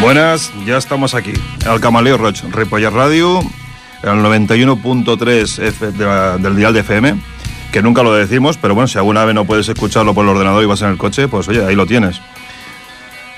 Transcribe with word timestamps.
Buenas, 0.00 0.50
ya 0.64 0.78
estamos 0.78 1.14
aquí. 1.14 1.32
Al 1.68 1.78
Camaleo 1.78 2.16
Roch, 2.16 2.42
Ripollar 2.50 2.94
Radio, 2.94 3.40
el 4.02 4.08
91.3 4.08 6.38
del 6.38 6.56
dial 6.56 6.72
de 6.72 6.80
FM, 6.80 7.20
que 7.70 7.82
nunca 7.82 8.02
lo 8.02 8.14
decimos, 8.14 8.56
pero 8.56 8.74
bueno, 8.74 8.88
si 8.88 8.96
alguna 8.96 9.26
vez 9.26 9.34
no 9.34 9.44
puedes 9.44 9.68
escucharlo 9.68 10.14
por 10.14 10.24
el 10.24 10.30
ordenador 10.30 10.62
y 10.62 10.66
vas 10.66 10.80
en 10.80 10.88
el 10.88 10.96
coche, 10.96 11.28
pues 11.28 11.48
oye, 11.48 11.62
ahí 11.62 11.74
lo 11.74 11.86
tienes. 11.86 12.22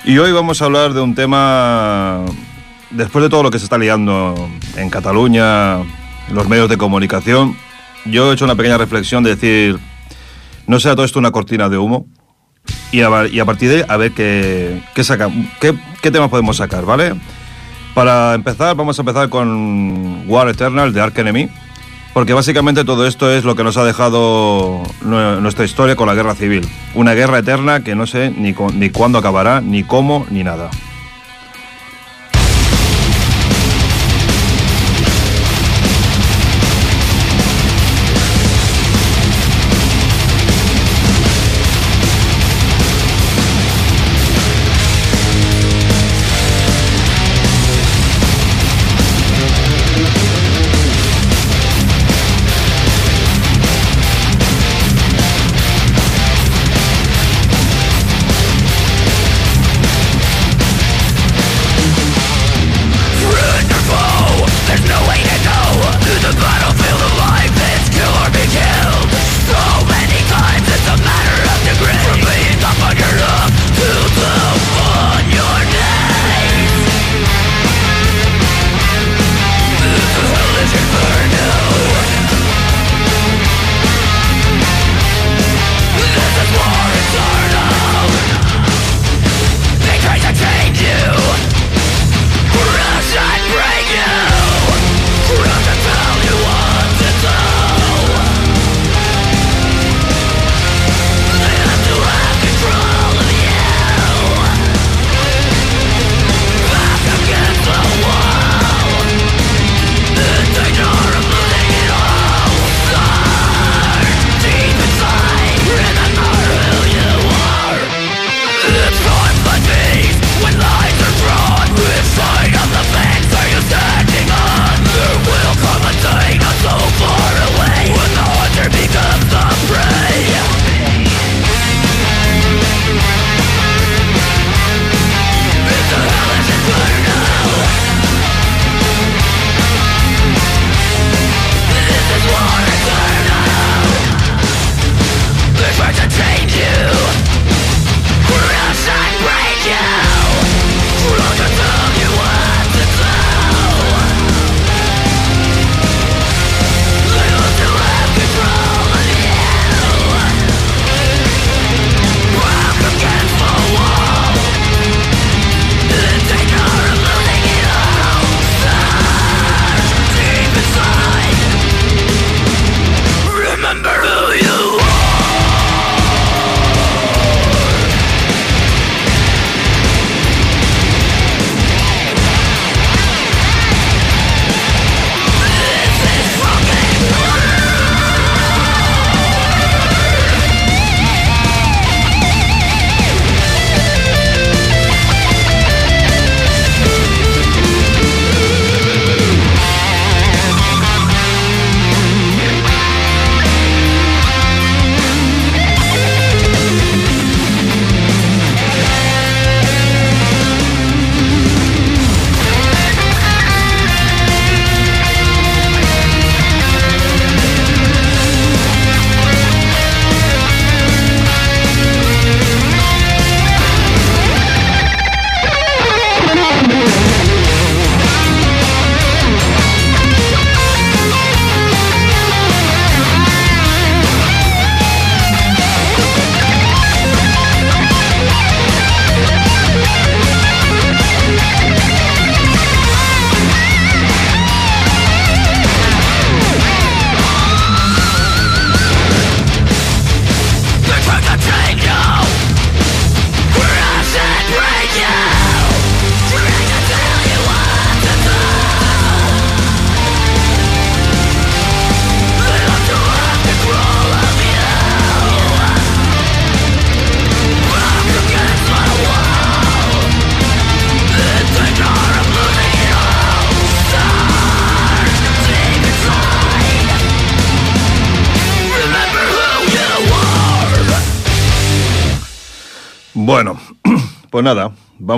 Y 0.05 0.19
hoy 0.19 0.31
vamos 0.31 0.63
a 0.63 0.67
hablar 0.67 0.95
de 0.95 1.01
un 1.01 1.17
tema, 1.17 2.21
después 2.91 3.25
de 3.25 3.29
todo 3.29 3.43
lo 3.43 3.51
que 3.51 3.59
se 3.59 3.65
está 3.65 3.77
liando 3.77 4.49
en 4.77 4.89
Cataluña, 4.89 5.81
en 5.81 6.35
los 6.35 6.49
medios 6.49 6.69
de 6.69 6.79
comunicación, 6.79 7.57
yo 8.05 8.31
he 8.31 8.35
hecho 8.35 8.45
una 8.45 8.55
pequeña 8.55 8.79
reflexión 8.79 9.25
de 9.25 9.31
decir, 9.31 9.81
no 10.69 10.79
sea 10.79 10.95
todo 10.95 11.05
esto 11.05 11.19
una 11.19 11.33
cortina 11.33 11.69
de 11.69 11.79
humo, 11.79 12.07
y 12.93 13.01
a, 13.01 13.45
partir 13.45 13.71
de 13.71 13.77
ahí 13.77 13.85
a 13.89 13.97
ver 13.97 14.13
qué, 14.13 14.83
qué, 14.95 15.03
saca, 15.03 15.31
qué, 15.61 16.11
temas 16.11 16.29
podemos 16.29 16.59
sacar, 16.59 16.85
¿vale? 16.85 17.15
Para 17.95 18.35
empezar, 18.35 18.77
vamos 18.77 18.99
a 18.99 19.03
empezar 19.03 19.29
con 19.29 20.25
War 20.27 20.49
Eternal 20.49 20.93
de 20.93 21.01
Ark 21.01 21.19
Enemy, 21.19 21.49
porque 22.13 22.35
básicamente 22.35 22.85
todo 22.85 23.07
esto 23.07 23.31
es 23.31 23.45
lo 23.45 23.57
que 23.57 23.65
nos 23.65 23.77
ha 23.79 23.85
dejado 23.85 24.83
nuestra 25.03 25.65
historia 25.65 25.97
con 25.97 26.07
la 26.07 26.15
guerra 26.15 26.35
civil. 26.35 26.69
Una 26.95 27.15
guerra 27.15 27.39
eterna 27.39 27.83
que 27.83 27.95
no 27.95 28.07
sé 28.07 28.31
ni, 28.31 28.55
ni 28.75 28.91
cuándo 28.91 29.19
acabará, 29.19 29.61
ni 29.63 29.85
cómo, 29.85 30.27
ni 30.31 30.45
nada. 30.45 30.71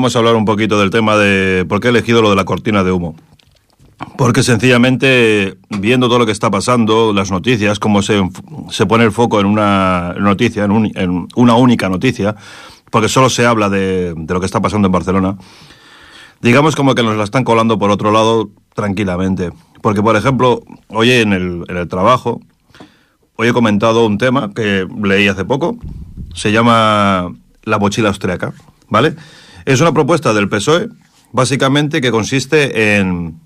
Vamos 0.04 0.16
a 0.16 0.18
hablar 0.18 0.36
un 0.36 0.44
poquito 0.44 0.78
del 0.78 0.90
tema 0.90 1.16
de 1.16 1.64
por 1.66 1.80
qué 1.80 1.88
he 1.88 1.90
elegido 1.90 2.20
lo 2.20 2.28
de 2.28 2.36
la 2.36 2.44
cortina 2.44 2.84
de 2.84 2.92
humo. 2.92 3.16
Porque 4.18 4.42
sencillamente, 4.42 5.56
viendo 5.70 6.08
todo 6.08 6.18
lo 6.18 6.26
que 6.26 6.32
está 6.32 6.50
pasando, 6.50 7.14
las 7.14 7.30
noticias, 7.30 7.78
cómo 7.78 8.02
se, 8.02 8.20
se 8.68 8.84
pone 8.84 9.04
el 9.04 9.12
foco 9.12 9.40
en 9.40 9.46
una 9.46 10.14
noticia, 10.20 10.64
en, 10.64 10.92
en, 10.94 11.26
una 11.36 11.54
única 11.54 11.88
noticia, 11.88 12.36
porque 12.90 13.08
solo 13.08 13.30
se 13.30 13.46
habla 13.46 13.70
de, 13.70 14.12
de, 14.14 14.34
lo 14.34 14.40
que 14.40 14.44
está 14.44 14.60
pasando 14.60 14.88
en 14.88 14.92
Barcelona, 14.92 15.38
digamos 16.42 16.76
como 16.76 16.94
que 16.94 17.02
nos 17.02 17.16
la 17.16 17.24
están 17.24 17.44
colando 17.44 17.78
por 17.78 17.90
otro 17.90 18.12
lado 18.12 18.50
tranquilamente. 18.74 19.52
Porque, 19.80 20.02
por 20.02 20.16
ejemplo, 20.16 20.62
hoy 20.88 21.12
en 21.12 21.32
el, 21.32 21.64
en 21.66 21.78
el 21.78 21.88
trabajo, 21.88 22.42
hoy 23.36 23.48
he 23.48 23.54
comentado 23.54 24.04
un 24.04 24.18
tema 24.18 24.52
que 24.54 24.86
leí 25.02 25.28
hace 25.28 25.46
poco, 25.46 25.78
se 26.34 26.52
llama 26.52 27.32
la 27.62 27.78
mochila 27.78 28.08
austriaca. 28.08 28.52
¿vale? 28.88 29.14
Es 29.64 29.80
una 29.80 29.92
propuesta 29.92 30.32
del 30.32 30.48
PSOE, 30.48 30.88
básicamente 31.32 32.00
que 32.00 32.10
consiste 32.10 32.96
en 32.96 33.40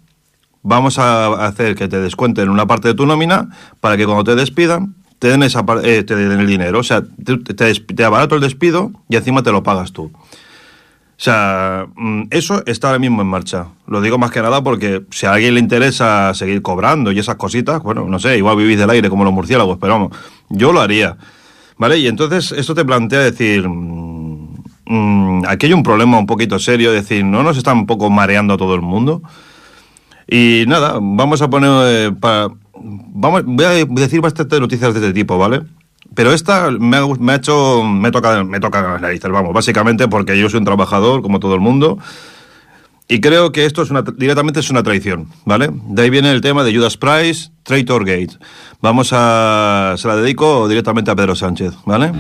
vamos 0.63 0.99
a 0.99 1.47
hacer 1.47 1.75
que 1.77 1.89
te 1.89 2.01
descuenten 2.01 2.49
una 2.49 2.67
parte 2.67 2.89
de 2.89 2.95
tu 2.95 3.07
nómina 3.07 3.49
para 3.81 3.97
que 3.97 4.05
cuando 4.05 4.25
te 4.25 4.35
despidan 4.35 4.97
te 5.19 5.29
den, 5.29 5.43
esa, 5.43 5.65
eh, 5.83 6.05
te 6.05 6.15
den 6.15 6.41
el 6.41 6.47
dinero. 6.47 6.79
O 6.79 6.83
sea, 6.83 7.03
te, 7.03 7.39
te, 7.39 7.75
te, 7.75 8.05
abarato 8.05 8.37
el 8.37 8.41
despido 8.41 8.93
y 9.09 9.17
encima 9.17 9.43
te 9.43 9.51
lo 9.51 9.63
pagas 9.63 9.93
tú. 9.93 10.13
O 10.15 11.21
sea, 11.21 11.87
mm, 11.97 12.25
eso 12.31 12.63
está 12.67 12.89
ahora 12.89 13.01
mismo 13.01 13.23
en 13.23 13.29
marcha. 13.29 13.67
Lo 13.87 14.01
digo 14.01 14.19
más 14.19 14.31
que 14.31 14.41
nada 14.41 14.63
porque 14.63 15.03
si 15.11 15.27
a 15.27 15.33
alguien 15.33 15.55
le 15.55 15.61
interesa 15.61 16.33
seguir 16.35 16.63
cobrando 16.63 17.11
y 17.11 17.19
esas 17.19 17.35
cositas, 17.35 17.83
bueno, 17.83 18.07
no 18.09 18.21
sé, 18.21 18.37
igual 18.39 18.57
vivís 18.57 18.79
del 18.79 18.91
aire 18.91 19.11
como 19.11 19.25
los 19.25 19.33
murciélagos, 19.33 19.79
pero 19.81 19.95
vamos, 19.95 20.17
yo 20.49 20.73
lo 20.73 20.81
haría. 20.81 21.17
¿Vale? 21.77 21.99
Y 21.99 22.09
entonces 22.09 22.53
esto 22.53 22.75
te 22.75 22.85
plantea 22.85 23.21
decir, 23.21 23.69
mmm, 24.89 25.45
aquí 25.47 25.67
hay 25.67 25.73
un 25.73 25.83
problema 25.83 26.19
un 26.19 26.27
poquito 26.27 26.59
serio, 26.59 26.93
es 26.93 27.03
decir, 27.03 27.25
¿no 27.25 27.43
nos 27.43 27.57
están 27.57 27.79
un 27.79 27.87
poco 27.87 28.11
mareando 28.11 28.55
a 28.55 28.57
todo 28.57 28.75
el 28.75 28.83
mundo? 28.83 29.23
Y 30.27 30.65
nada, 30.67 30.99
vamos 31.01 31.41
a 31.43 31.49
poner... 31.49 31.71
Eh, 31.85 32.13
para, 32.19 32.49
vamos, 32.75 33.45
voy 33.45 33.65
a 33.65 33.85
decir 33.85 34.21
bastantes 34.21 34.61
noticias 34.61 34.93
de 34.93 35.01
este 35.01 35.13
tipo, 35.13 35.39
¿vale? 35.39 35.63
Pero 36.15 36.33
esta 36.33 36.71
me 36.71 36.97
ha, 36.97 37.07
me 37.07 37.33
ha 37.33 37.37
hecho... 37.37 37.83
Me 37.85 38.11
toca, 38.11 38.45
me 38.45 38.61
toca 38.61 38.83
las 38.83 39.01
narices, 39.01 39.31
vamos, 39.31 39.53
básicamente 39.53 40.09
porque 40.09 40.39
yo 40.39 40.51
soy 40.51 40.59
un 40.59 40.65
trabajador, 40.65 41.23
como 41.23 41.39
todo 41.41 41.55
el 41.55 41.61
mundo, 41.61 41.99
y 43.11 43.21
creo 43.21 43.53
que 43.53 43.65
esto 43.65 43.81
es 43.81 43.91
una, 43.91 44.03
directamente 44.03 44.61
es 44.61 44.69
una 44.69 44.83
traición, 44.83 45.29
¿vale? 45.47 45.71
De 45.73 46.03
ahí 46.03 46.11
viene 46.11 46.31
el 46.31 46.43
tema 46.43 46.63
de 46.63 46.77
Judas 46.77 46.99
Price, 46.99 47.51
Traitor 47.63 48.05
Gate. 48.05 48.37
Vamos 48.83 49.11
a... 49.13 49.95
Se 49.97 50.07
la 50.09 50.17
dedico 50.17 50.69
directamente 50.69 51.11
a 51.11 51.17
Pedro 51.17 51.35
Sánchez, 51.35 51.73
¿vale? 51.87 52.13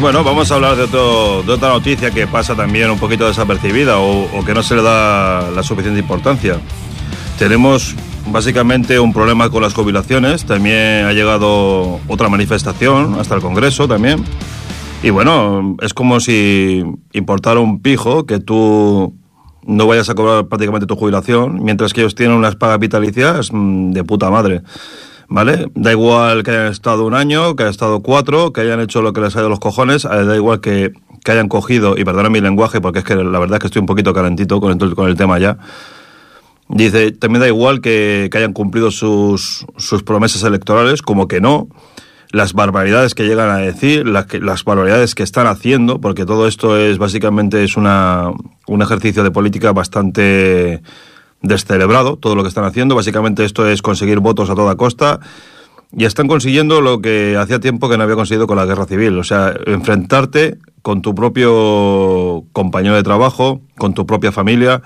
Pues 0.00 0.14
bueno, 0.14 0.22
vamos 0.22 0.48
a 0.52 0.54
hablar 0.54 0.76
de, 0.76 0.86
de 0.86 1.52
otra 1.52 1.70
noticia 1.70 2.12
que 2.12 2.28
pasa 2.28 2.54
también 2.54 2.88
un 2.88 3.00
poquito 3.00 3.26
desapercibida 3.26 3.98
o, 3.98 4.44
que 4.44 4.54
no 4.54 4.62
se 4.62 4.76
le 4.76 4.82
da 4.82 5.50
la 5.50 5.64
suficiente 5.64 5.98
importancia. 5.98 6.60
Tenemos 7.36 7.96
básicamente 8.26 9.00
un 9.00 9.12
problema 9.12 9.50
con 9.50 9.60
las 9.60 9.74
jubilaciones, 9.74 10.44
también 10.44 11.04
ha 11.04 11.12
llegado 11.12 11.98
otra 12.06 12.28
manifestación 12.28 13.16
hasta 13.18 13.34
el 13.34 13.40
Congreso 13.40 13.88
también. 13.88 14.22
Y 15.02 15.10
bueno, 15.10 15.76
es 15.80 15.94
como 15.94 16.20
si 16.20 16.84
importara 17.12 17.58
un 17.58 17.82
pijo 17.82 18.24
que 18.24 18.38
tú 18.38 19.16
no 19.66 19.86
vayas 19.88 20.08
a 20.10 20.14
cobrar 20.14 20.46
prácticamente 20.46 20.86
tu 20.86 20.94
jubilación, 20.94 21.64
mientras 21.64 21.92
que 21.92 22.02
ellos 22.02 22.14
tienen 22.14 22.36
unas 22.36 22.54
pagas 22.54 22.78
vitalicias 22.78 23.50
mm, 23.52 23.90
de 23.90 24.04
puta 24.04 24.30
madre. 24.30 24.62
¿Vale? 25.28 25.70
Da 25.74 25.92
igual 25.92 26.42
que 26.42 26.52
hayan 26.52 26.72
estado 26.72 27.04
un 27.04 27.14
año, 27.14 27.54
que 27.54 27.62
hayan 27.62 27.72
estado 27.72 28.00
cuatro, 28.00 28.52
que 28.52 28.62
hayan 28.62 28.80
hecho 28.80 29.02
lo 29.02 29.12
que 29.12 29.20
les 29.20 29.36
ha 29.36 29.40
ido 29.40 29.50
los 29.50 29.60
cojones, 29.60 30.06
eh, 30.06 30.24
da 30.24 30.34
igual 30.34 30.60
que, 30.60 30.92
que 31.22 31.32
hayan 31.32 31.48
cogido, 31.48 31.98
y 31.98 32.04
perdona 32.04 32.30
mi 32.30 32.40
lenguaje 32.40 32.80
porque 32.80 33.00
es 33.00 33.04
que 33.04 33.14
la 33.14 33.38
verdad 33.38 33.56
es 33.56 33.60
que 33.60 33.66
estoy 33.66 33.80
un 33.80 33.86
poquito 33.86 34.14
calentito 34.14 34.60
con 34.60 34.72
el, 34.72 34.94
con 34.94 35.08
el 35.08 35.16
tema 35.16 35.38
ya. 35.38 35.58
Dice, 36.70 37.12
también 37.12 37.40
da 37.40 37.48
igual 37.48 37.80
que, 37.80 38.28
que 38.30 38.38
hayan 38.38 38.52
cumplido 38.54 38.90
sus, 38.90 39.66
sus 39.76 40.02
promesas 40.02 40.42
electorales, 40.44 41.02
como 41.02 41.28
que 41.28 41.40
no 41.40 41.68
las 42.30 42.52
barbaridades 42.52 43.14
que 43.14 43.26
llegan 43.26 43.50
a 43.50 43.58
decir, 43.58 44.06
las, 44.06 44.26
las 44.40 44.64
barbaridades 44.64 45.14
que 45.14 45.22
están 45.22 45.46
haciendo, 45.46 46.00
porque 46.00 46.26
todo 46.26 46.46
esto 46.46 46.76
es 46.78 46.98
básicamente 46.98 47.64
es 47.64 47.76
una, 47.76 48.30
un 48.66 48.82
ejercicio 48.82 49.22
de 49.22 49.30
política 49.30 49.72
bastante 49.72 50.82
descerebrado, 51.42 52.16
todo 52.16 52.34
lo 52.34 52.42
que 52.42 52.48
están 52.48 52.64
haciendo. 52.64 52.94
Básicamente 52.94 53.44
esto 53.44 53.68
es 53.68 53.82
conseguir 53.82 54.20
votos 54.20 54.50
a 54.50 54.54
toda 54.54 54.76
costa 54.76 55.20
y 55.96 56.04
están 56.04 56.28
consiguiendo 56.28 56.80
lo 56.80 57.00
que 57.00 57.36
hacía 57.36 57.60
tiempo 57.60 57.88
que 57.88 57.96
no 57.96 58.04
había 58.04 58.16
conseguido 58.16 58.46
con 58.46 58.56
la 58.56 58.66
guerra 58.66 58.84
civil, 58.84 59.18
o 59.18 59.24
sea, 59.24 59.54
enfrentarte 59.66 60.58
con 60.82 61.02
tu 61.02 61.14
propio 61.14 62.44
compañero 62.52 62.94
de 62.94 63.02
trabajo, 63.02 63.62
con 63.78 63.94
tu 63.94 64.06
propia 64.06 64.32
familia, 64.32 64.82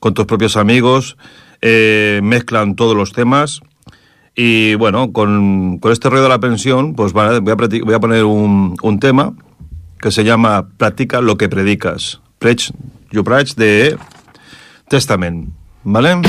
con 0.00 0.14
tus 0.14 0.26
propios 0.26 0.56
amigos, 0.56 1.16
eh, 1.62 2.20
mezclan 2.22 2.74
todos 2.74 2.96
los 2.96 3.12
temas 3.12 3.60
y 4.34 4.74
bueno, 4.74 5.12
con, 5.12 5.78
con 5.78 5.92
este 5.92 6.08
ruido 6.08 6.24
de 6.24 6.30
la 6.30 6.40
pensión, 6.40 6.94
pues 6.94 7.12
voy 7.12 7.24
a, 7.24 7.40
voy 7.40 7.94
a 7.94 8.00
poner 8.00 8.24
un, 8.24 8.76
un, 8.82 8.98
tema 8.98 9.34
que 10.00 10.10
se 10.10 10.24
llama 10.24 10.68
Practica 10.76 11.20
lo 11.20 11.36
que 11.36 11.48
predicas. 11.48 12.20
Preach 12.38 12.72
your 13.10 13.24
preach 13.24 13.54
de 13.54 13.96
Testament. 14.88 15.61
¿Vale? 15.84 16.22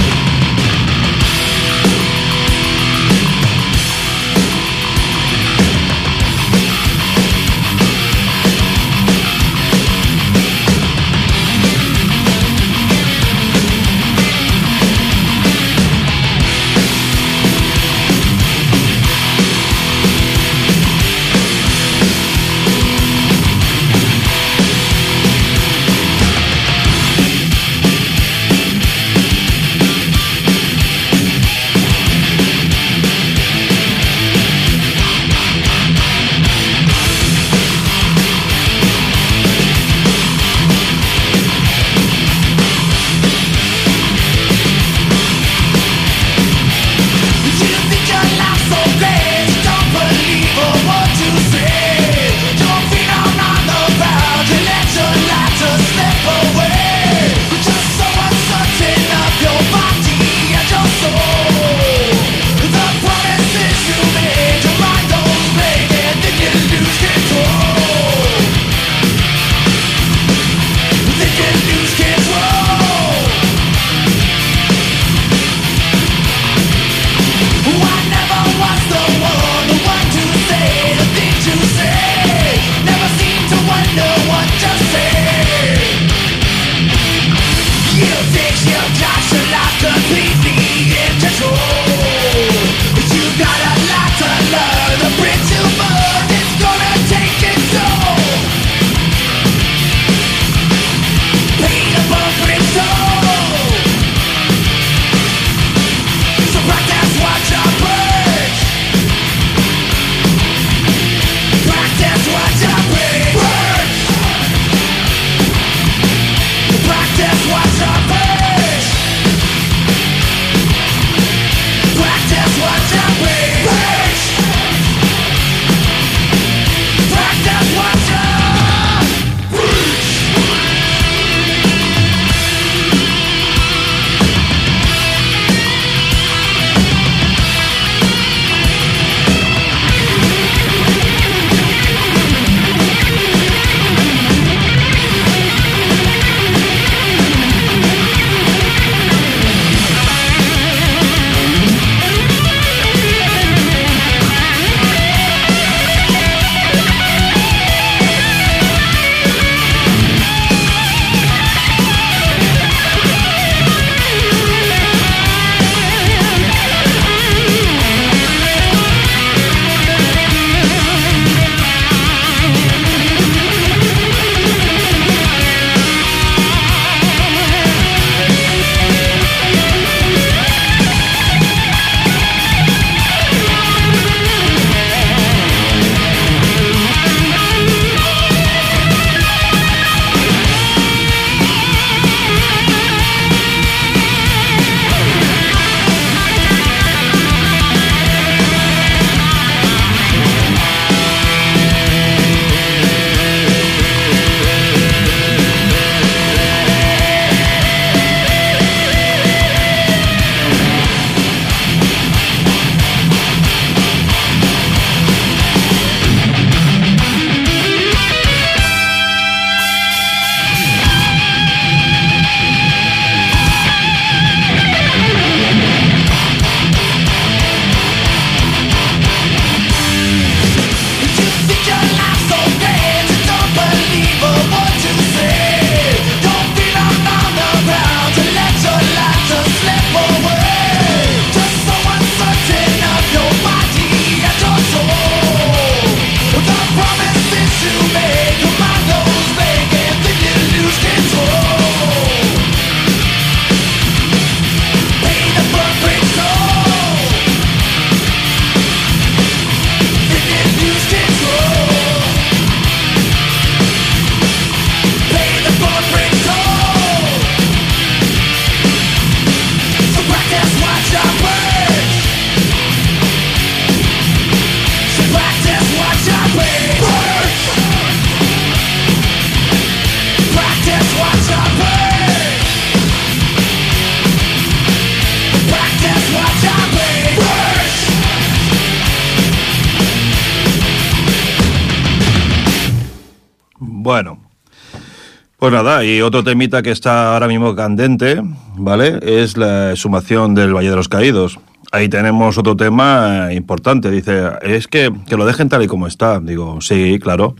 Nada, 295.54 295.86
y 295.86 296.02
otro 296.02 296.24
temita 296.24 296.62
que 296.62 296.72
está 296.72 297.13
ahora 297.13 297.28
mismo 297.28 297.56
candente, 297.56 298.22
¿vale? 298.58 299.00
Es 299.02 299.38
la 299.38 299.76
sumación 299.76 300.36
del 300.36 300.54
Valle 300.54 300.72
de 300.72 300.76
los 300.76 300.89
Caídos. 300.89 301.39
Ahí 301.72 301.89
tenemos 301.89 302.38
otro 302.38 302.56
tema 302.58 303.30
importante. 303.32 303.89
Dice, 303.89 304.32
es 304.42 304.68
que, 304.68 304.92
que 305.08 305.16
lo 305.16 305.26
dejen 305.26 305.50
tal 305.50 305.63
y 305.63 305.68
como 305.68 305.88
está. 305.88 306.20
Digo, 306.20 306.60
sí, 306.62 307.00
claro. 307.00 307.36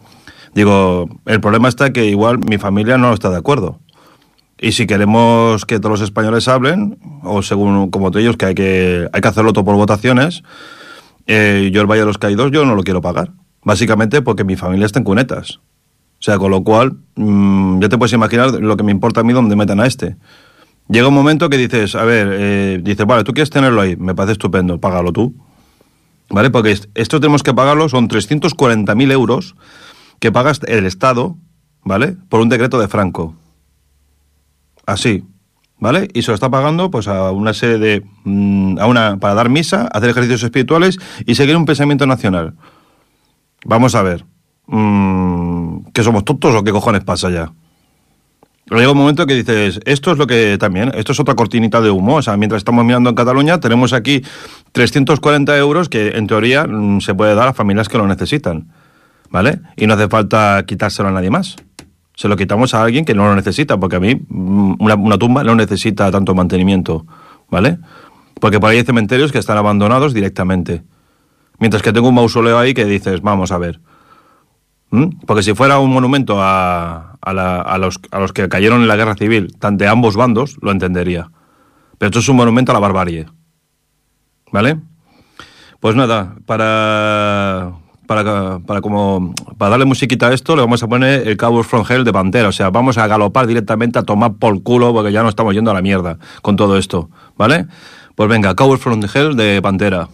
Digo, 0.56 1.10
el 1.26 1.42
problema 1.42 1.68
está 1.68 1.92
que 1.92 2.06
igual 2.06 2.40
mi 2.40 2.58
familia 2.58 2.98
no 2.98 3.14
está 3.14 3.30
de 3.30 3.38
acuerdo. 3.38 3.80
Y 4.60 4.72
si 4.72 4.88
queremos 4.88 5.66
que 5.66 5.80
todos 5.80 6.00
los 6.00 6.02
españoles 6.02 6.48
hablen, 6.48 6.98
o 7.24 7.42
según 7.42 7.92
como 7.92 8.12
tú 8.12 8.20
ellos, 8.20 8.38
que 8.38 8.46
hay 8.46 8.56
que, 8.56 9.10
hay 9.12 9.22
que 9.22 9.28
hacerlo 9.28 9.52
todo 9.52 9.66
por 9.66 9.76
votaciones, 9.76 10.44
eh, 11.28 11.70
yo 11.74 11.82
el 11.82 11.88
Valle 11.88 12.02
de 12.02 12.08
los 12.08 12.18
Caídos 12.18 12.52
yo 12.52 12.66
no 12.66 12.76
lo 12.76 12.84
quiero 12.84 13.02
pagar. 13.02 13.32
Básicamente 13.64 14.22
porque 14.22 14.44
mi 14.44 14.56
familia 14.56 14.86
está 14.86 15.00
en 15.00 15.06
cunetas. 15.06 15.60
O 16.24 16.26
sea, 16.26 16.38
con 16.38 16.52
lo 16.52 16.64
cual, 16.64 16.96
mmm, 17.16 17.82
ya 17.82 17.90
te 17.90 17.98
puedes 17.98 18.14
imaginar 18.14 18.50
lo 18.52 18.78
que 18.78 18.84
me 18.84 18.94
importa 18.94 19.20
a 19.20 19.24
mí 19.26 19.34
donde 19.34 19.58
metan 19.58 19.82
a 19.82 19.86
este. 19.86 20.16
Llega 20.88 21.10
un 21.10 21.14
momento 21.14 21.50
que 21.50 21.58
dices, 21.58 21.96
a 21.96 22.06
ver, 22.06 22.30
eh, 22.32 22.80
dices, 22.82 23.06
vale, 23.06 23.26
tú 23.26 23.34
quieres 23.34 23.50
tenerlo 23.50 23.82
ahí, 23.82 23.98
me 23.98 24.16
parece 24.16 24.32
estupendo, 24.32 24.80
págalo 24.80 25.12
tú. 25.12 25.36
¿Vale? 26.30 26.50
Porque 26.50 26.80
esto 26.96 27.20
tenemos 27.20 27.44
que 27.44 27.54
pagarlo, 27.54 27.90
son 27.90 28.08
340.000 28.08 29.12
euros 29.12 29.58
que 30.22 30.32
pagas 30.32 30.62
el 30.66 30.86
Estado, 30.86 31.36
¿vale? 31.84 32.16
Por 32.30 32.40
un 32.40 32.48
decreto 32.48 32.80
de 32.80 32.88
Franco. 32.88 33.36
Así, 34.86 35.26
¿vale? 35.78 36.08
Y 36.14 36.22
se 36.22 36.32
lo 36.32 36.36
está 36.36 36.50
pagando 36.50 36.90
pues 36.90 37.10
a 37.10 37.32
una 37.32 37.54
serie 37.54 37.80
de 37.80 38.02
mmm, 38.24 38.80
a 38.80 38.88
una 38.88 39.18
para 39.18 39.34
dar 39.34 39.50
misa, 39.50 39.90
hacer 39.92 40.12
ejercicios 40.12 40.44
espirituales 40.44 41.00
y 41.26 41.36
seguir 41.36 41.58
un 41.58 41.66
pensamiento 41.66 42.08
nacional. 42.08 42.54
Vamos 43.66 43.94
a 43.94 44.04
ver. 44.04 44.26
Mmm, 44.68 45.63
¿Que 45.92 46.04
somos 46.04 46.24
tontos 46.24 46.56
o 46.56 46.64
qué 46.64 46.72
cojones 46.72 47.04
pasa 47.04 47.30
ya? 47.30 47.52
Llega 48.70 48.92
un 48.92 48.98
momento 48.98 49.28
que 49.28 49.36
dices, 49.36 49.80
esto 49.86 50.12
es 50.12 50.18
lo 50.18 50.26
que 50.26 50.58
también, 50.58 50.92
esto 50.96 51.12
es 51.12 51.20
otra 51.20 51.36
cortinita 51.36 51.82
de 51.82 51.90
humo. 51.90 52.16
O 52.16 52.22
sea, 52.22 52.38
mientras 52.38 52.60
estamos 52.60 52.86
mirando 52.86 53.10
en 53.10 53.16
Cataluña, 53.16 53.60
tenemos 53.60 53.94
aquí 53.94 54.24
340 54.72 55.58
euros 55.58 55.90
que 55.90 56.18
en 56.18 56.28
teoría 56.28 56.66
mmm, 56.66 57.02
se 57.02 57.14
puede 57.14 57.36
dar 57.36 57.50
a 57.50 57.54
familias 57.54 57.90
que 57.90 57.98
lo 57.98 58.08
necesitan. 58.08 58.70
¿Vale? 59.30 59.60
Y 59.76 59.88
no 59.88 59.96
hace 59.96 60.08
falta 60.08 60.64
quitárselo 60.66 61.10
a 61.10 61.12
nadie 61.12 61.32
más. 61.32 61.56
Se 62.16 62.28
lo 62.28 62.38
quitamos 62.38 62.76
a 62.76 62.84
alguien 62.84 63.04
que 63.04 63.16
no 63.16 63.26
lo 63.26 63.36
necesita, 63.36 63.80
porque 63.80 63.96
a 63.96 64.00
mí 64.00 64.22
una, 64.30 64.94
una 64.94 65.18
tumba 65.18 65.44
no 65.44 65.56
necesita 65.56 66.12
tanto 66.12 66.36
mantenimiento, 66.36 67.08
¿vale? 67.50 67.80
Porque 68.40 68.60
por 68.60 68.70
ahí 68.70 68.78
hay 68.78 68.84
cementerios 68.84 69.32
que 69.32 69.40
están 69.40 69.58
abandonados 69.58 70.14
directamente. 70.14 70.84
Mientras 71.58 71.82
que 71.82 71.92
tengo 71.92 72.10
un 72.10 72.16
mausoleo 72.16 72.60
ahí 72.60 72.76
que 72.76 72.86
dices, 72.86 73.22
vamos 73.22 73.52
a 73.52 73.58
ver. 73.58 73.80
¿Mm? 74.94 75.26
Porque 75.26 75.42
si 75.42 75.56
fuera 75.56 75.80
un 75.80 75.92
monumento 75.92 76.38
a, 76.40 77.16
a, 77.20 77.78
los, 77.80 78.00
a 78.12 78.20
los 78.20 78.32
que 78.32 78.48
cayeron 78.48 78.84
en 78.84 78.88
la 78.88 78.96
guerra 78.96 79.16
civil, 79.16 79.52
de 79.60 79.88
ambos 79.88 80.16
bandos, 80.16 80.58
lo 80.62 80.70
entendería. 80.70 81.32
Pero 81.98 82.10
esto 82.10 82.20
es 82.20 82.30
un 82.30 82.36
monumento 82.36 82.72
a 82.72 82.76
la 82.76 82.80
barbarie. 82.80 83.26
¿Vale? 84.52 84.78
Pues 85.80 85.96
nada, 85.96 86.36
para, 86.46 87.72
para, 88.06 88.60
para, 88.60 88.82
como, 88.82 89.34
para 89.58 89.72
darle 89.72 89.86
musiquita 89.86 90.28
a 90.28 90.34
esto, 90.34 90.56
le 90.56 90.62
vamos 90.62 90.84
a 90.84 90.88
poner 90.88 91.28
el 91.28 91.38
Cowboys 91.38 91.66
from 91.66 91.84
Hell 91.90 92.04
de 92.04 92.14
Pantera. 92.14 92.50
O 92.50 92.52
sea, 92.52 92.70
vamos 92.70 93.00
a 93.00 93.08
galopar 93.08 93.48
directamente 93.48 93.98
a 93.98 94.04
tomar 94.04 94.34
por 94.36 94.62
culo 94.62 94.94
porque 94.94 95.12
ya 95.12 95.24
no 95.24 95.30
estamos 95.30 95.56
yendo 95.56 95.72
a 95.72 95.74
la 95.74 95.82
mierda 95.82 96.20
con 96.44 96.56
todo 96.56 96.78
esto. 96.78 97.10
¿Vale? 97.36 97.66
Pues 98.14 98.30
venga, 98.30 98.54
Cowboys 98.54 98.80
from 98.80 99.02
Hell 99.12 99.36
de 99.36 99.60
Pantera. 99.60 100.08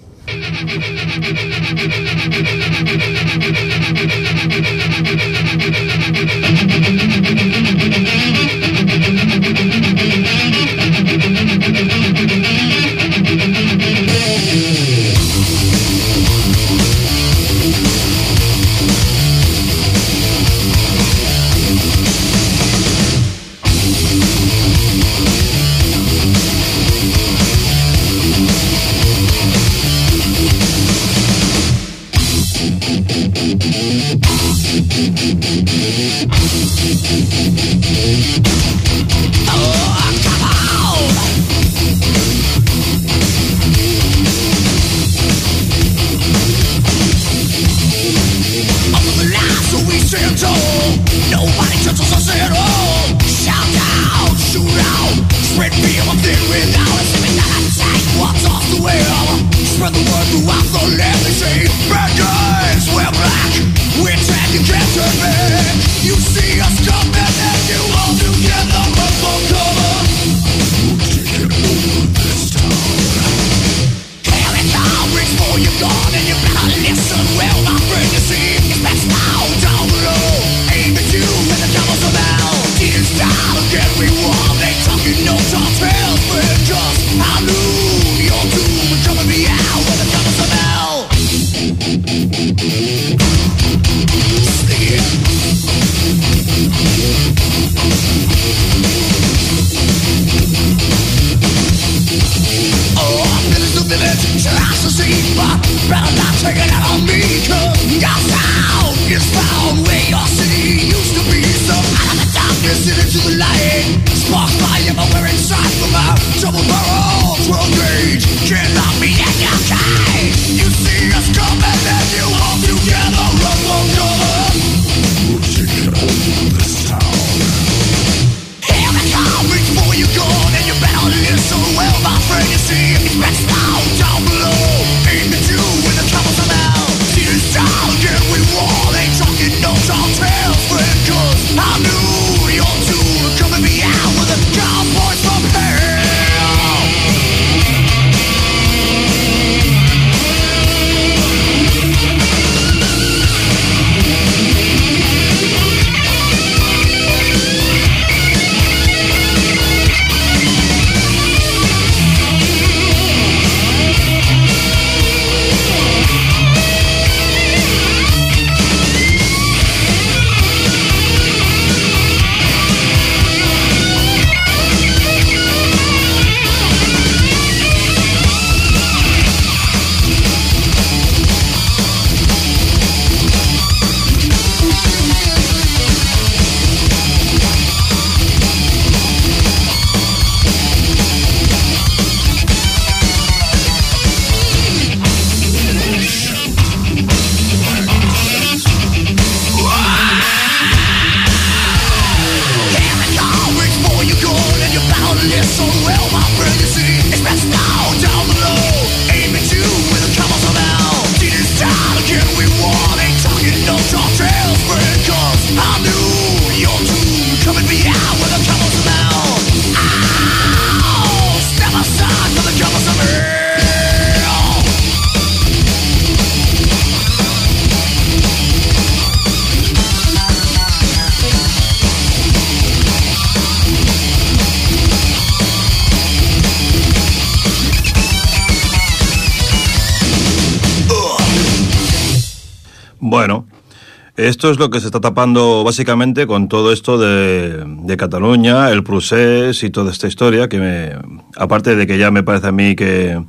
Esto 244.29 244.51
es 244.51 244.59
lo 244.59 244.69
que 244.69 244.79
se 244.79 244.85
está 244.85 245.01
tapando 245.01 245.63
básicamente 245.63 246.27
con 246.27 246.47
todo 246.47 246.71
esto 246.71 246.99
de, 246.99 247.97
Cataluña, 247.97 248.69
el 248.69 248.83
procés 248.83 249.63
y 249.63 249.71
toda 249.71 249.91
esta 249.91 250.07
historia, 250.07 250.47
que 250.47 250.59
me, 250.59 250.91
aparte 251.35 251.75
de 251.75 251.87
que 251.87 251.97
ya 251.97 252.11
me 252.11 252.21
parece 252.21 252.47
a 252.47 252.51
mí 252.51 252.75
que 252.75 253.19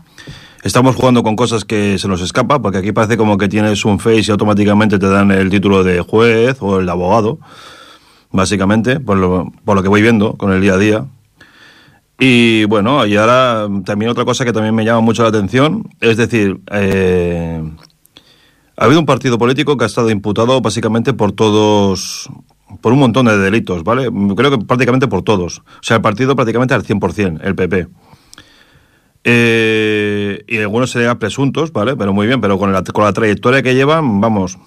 estamos 0.62 0.94
jugando 0.94 1.22
con 1.22 1.36
cosas 1.36 1.64
que 1.64 1.98
se 1.98 2.06
nos 2.06 2.20
escapa, 2.20 2.60
porque 2.60 2.78
aquí 2.78 2.92
parece 2.92 3.16
como 3.16 3.38
que 3.38 3.48
tienes 3.48 3.84
un 3.86 3.98
face 3.98 4.24
y 4.28 4.30
automáticamente 4.30 4.98
te 4.98 5.08
dan 5.08 5.30
el 5.30 5.48
título 5.48 5.82
de 5.82 6.02
juez 6.02 6.58
o 6.60 6.80
el 6.80 6.88
abogado, 6.88 7.38
básicamente, 8.30 9.00
por 9.00 9.16
lo, 9.16 9.50
por 9.64 9.76
lo 9.76 9.82
que 9.82 9.88
voy 9.88 10.02
viendo 10.02 10.34
con 10.34 10.52
el 10.52 10.60
día 10.60 10.74
a 10.74 10.78
día. 10.78 11.06
Y 12.18 12.66
bueno, 12.66 13.06
y 13.06 13.16
ahora 13.16 13.66
también 13.86 14.10
otra 14.10 14.26
cosa 14.26 14.44
que 14.44 14.52
también 14.52 14.74
me 14.74 14.84
llama 14.84 15.00
mucho 15.00 15.22
la 15.22 15.30
atención, 15.30 15.88
es 16.00 16.18
decir, 16.18 16.60
eh, 16.70 17.62
ha 18.80 18.84
habido 18.86 18.98
un 18.98 19.04
partido 19.04 19.36
político 19.36 19.76
que 19.76 19.84
ha 19.84 19.86
estado 19.86 20.08
imputado 20.08 20.62
básicamente 20.62 21.12
por 21.12 21.32
todos, 21.32 22.30
por 22.80 22.94
un 22.94 22.98
montón 22.98 23.26
de 23.26 23.36
delitos, 23.36 23.84
¿vale? 23.84 24.08
Creo 24.34 24.50
que 24.50 24.64
prácticamente 24.64 25.06
por 25.06 25.20
todos. 25.20 25.58
O 25.58 25.82
sea, 25.82 25.96
el 25.96 26.02
partido 26.02 26.34
prácticamente 26.34 26.72
al 26.72 26.82
100%, 26.82 27.40
el 27.42 27.54
PP. 27.54 27.88
Eh, 29.24 30.44
y 30.48 30.56
algunos 30.56 30.90
serían 30.90 31.18
presuntos, 31.18 31.74
¿vale? 31.74 31.94
Pero 31.94 32.14
muy 32.14 32.26
bien, 32.26 32.40
pero 32.40 32.58
con 32.58 32.72
la, 32.72 32.82
con 32.82 33.04
la 33.04 33.12
trayectoria 33.12 33.62
que 33.62 33.74
llevan, 33.74 34.22
vamos. 34.22 34.58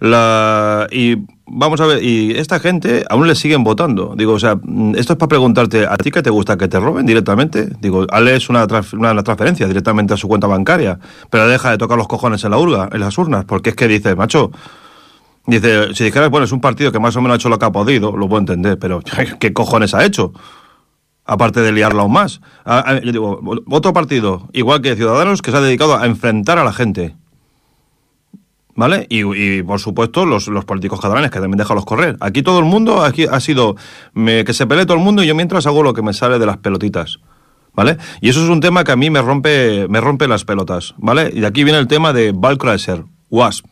La, 0.00 0.88
y 0.90 1.18
vamos 1.46 1.80
a 1.80 1.86
ver, 1.86 2.02
y 2.02 2.32
esta 2.32 2.58
gente 2.58 3.04
aún 3.08 3.26
le 3.26 3.34
siguen 3.34 3.64
votando. 3.64 4.14
Digo, 4.16 4.32
o 4.32 4.38
sea, 4.38 4.58
esto 4.96 5.12
es 5.12 5.18
para 5.18 5.28
preguntarte, 5.28 5.86
¿a 5.86 5.96
ti 5.96 6.10
qué 6.10 6.22
te 6.22 6.30
gusta 6.30 6.56
que 6.56 6.68
te 6.68 6.80
roben 6.80 7.06
directamente? 7.06 7.68
Digo, 7.80 8.06
es 8.06 8.48
una, 8.48 8.66
una, 8.92 9.22
transferencia 9.22 9.66
directamente 9.66 10.14
a 10.14 10.16
su 10.16 10.28
cuenta 10.28 10.46
bancaria, 10.46 10.98
pero 11.30 11.46
deja 11.48 11.70
de 11.70 11.78
tocar 11.78 11.98
los 11.98 12.08
cojones 12.08 12.44
en 12.44 12.50
la 12.50 12.58
urga, 12.58 12.88
en 12.92 13.00
las 13.00 13.16
urnas, 13.18 13.44
porque 13.44 13.70
es 13.70 13.76
que 13.76 13.88
dice, 13.88 14.14
macho, 14.14 14.50
dice, 15.46 15.94
si 15.94 16.04
dijeras, 16.04 16.30
bueno, 16.30 16.44
es 16.44 16.52
un 16.52 16.60
partido 16.60 16.92
que 16.92 16.98
más 16.98 17.16
o 17.16 17.20
menos 17.20 17.34
ha 17.34 17.36
hecho 17.36 17.48
lo 17.48 17.58
que 17.58 17.66
ha 17.66 17.72
podido, 17.72 18.16
lo 18.16 18.28
puedo 18.28 18.40
entender, 18.40 18.78
pero 18.78 19.00
¿qué 19.38 19.52
cojones 19.52 19.94
ha 19.94 20.04
hecho? 20.04 20.32
Aparte 21.26 21.60
de 21.60 21.72
liarla 21.72 22.02
aún 22.02 22.12
más. 22.12 22.42
Yo 23.02 23.12
digo, 23.12 23.40
otro 23.70 23.94
partido, 23.94 24.48
igual 24.52 24.82
que 24.82 24.94
Ciudadanos, 24.94 25.40
que 25.40 25.50
se 25.50 25.56
ha 25.56 25.60
dedicado 25.60 25.96
a 25.96 26.04
enfrentar 26.04 26.58
a 26.58 26.64
la 26.64 26.72
gente 26.72 27.16
¿Vale? 28.76 29.06
Y, 29.08 29.62
por 29.62 29.78
supuesto 29.78 30.26
los, 30.26 30.48
los, 30.48 30.64
políticos 30.64 31.00
catalanes, 31.00 31.30
que 31.30 31.38
también 31.38 31.58
déjalos 31.58 31.84
correr. 31.84 32.16
Aquí 32.20 32.42
todo 32.42 32.58
el 32.58 32.64
mundo, 32.64 33.04
aquí 33.04 33.26
ha 33.30 33.38
sido 33.38 33.76
que 34.14 34.52
se 34.52 34.66
pelee 34.66 34.84
todo 34.84 34.96
el 34.96 35.02
mundo 35.04 35.22
y 35.22 35.26
yo 35.26 35.34
mientras 35.34 35.66
hago 35.66 35.82
lo 35.82 35.94
que 35.94 36.02
me 36.02 36.12
sale 36.12 36.38
de 36.38 36.46
las 36.46 36.58
pelotitas. 36.58 37.18
¿Vale? 37.72 37.98
Y 38.20 38.28
eso 38.28 38.42
es 38.42 38.48
un 38.48 38.60
tema 38.60 38.84
que 38.84 38.92
a 38.92 38.96
mí 38.96 39.10
me 39.10 39.20
rompe, 39.20 39.88
me 39.88 40.00
rompe 40.00 40.28
las 40.28 40.44
pelotas. 40.44 40.94
¿Vale? 40.96 41.30
Y 41.32 41.40
de 41.40 41.46
aquí 41.46 41.64
viene 41.64 41.78
el 41.78 41.88
tema 41.88 42.12
de 42.12 42.32
Valkraiser, 42.32 43.04
WASP. 43.30 43.66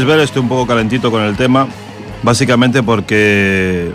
Podéis 0.00 0.16
ver 0.16 0.24
estoy 0.24 0.40
un 0.40 0.48
poco 0.48 0.66
calentito 0.66 1.10
con 1.10 1.22
el 1.22 1.36
tema, 1.36 1.68
básicamente 2.22 2.82
porque 2.82 3.92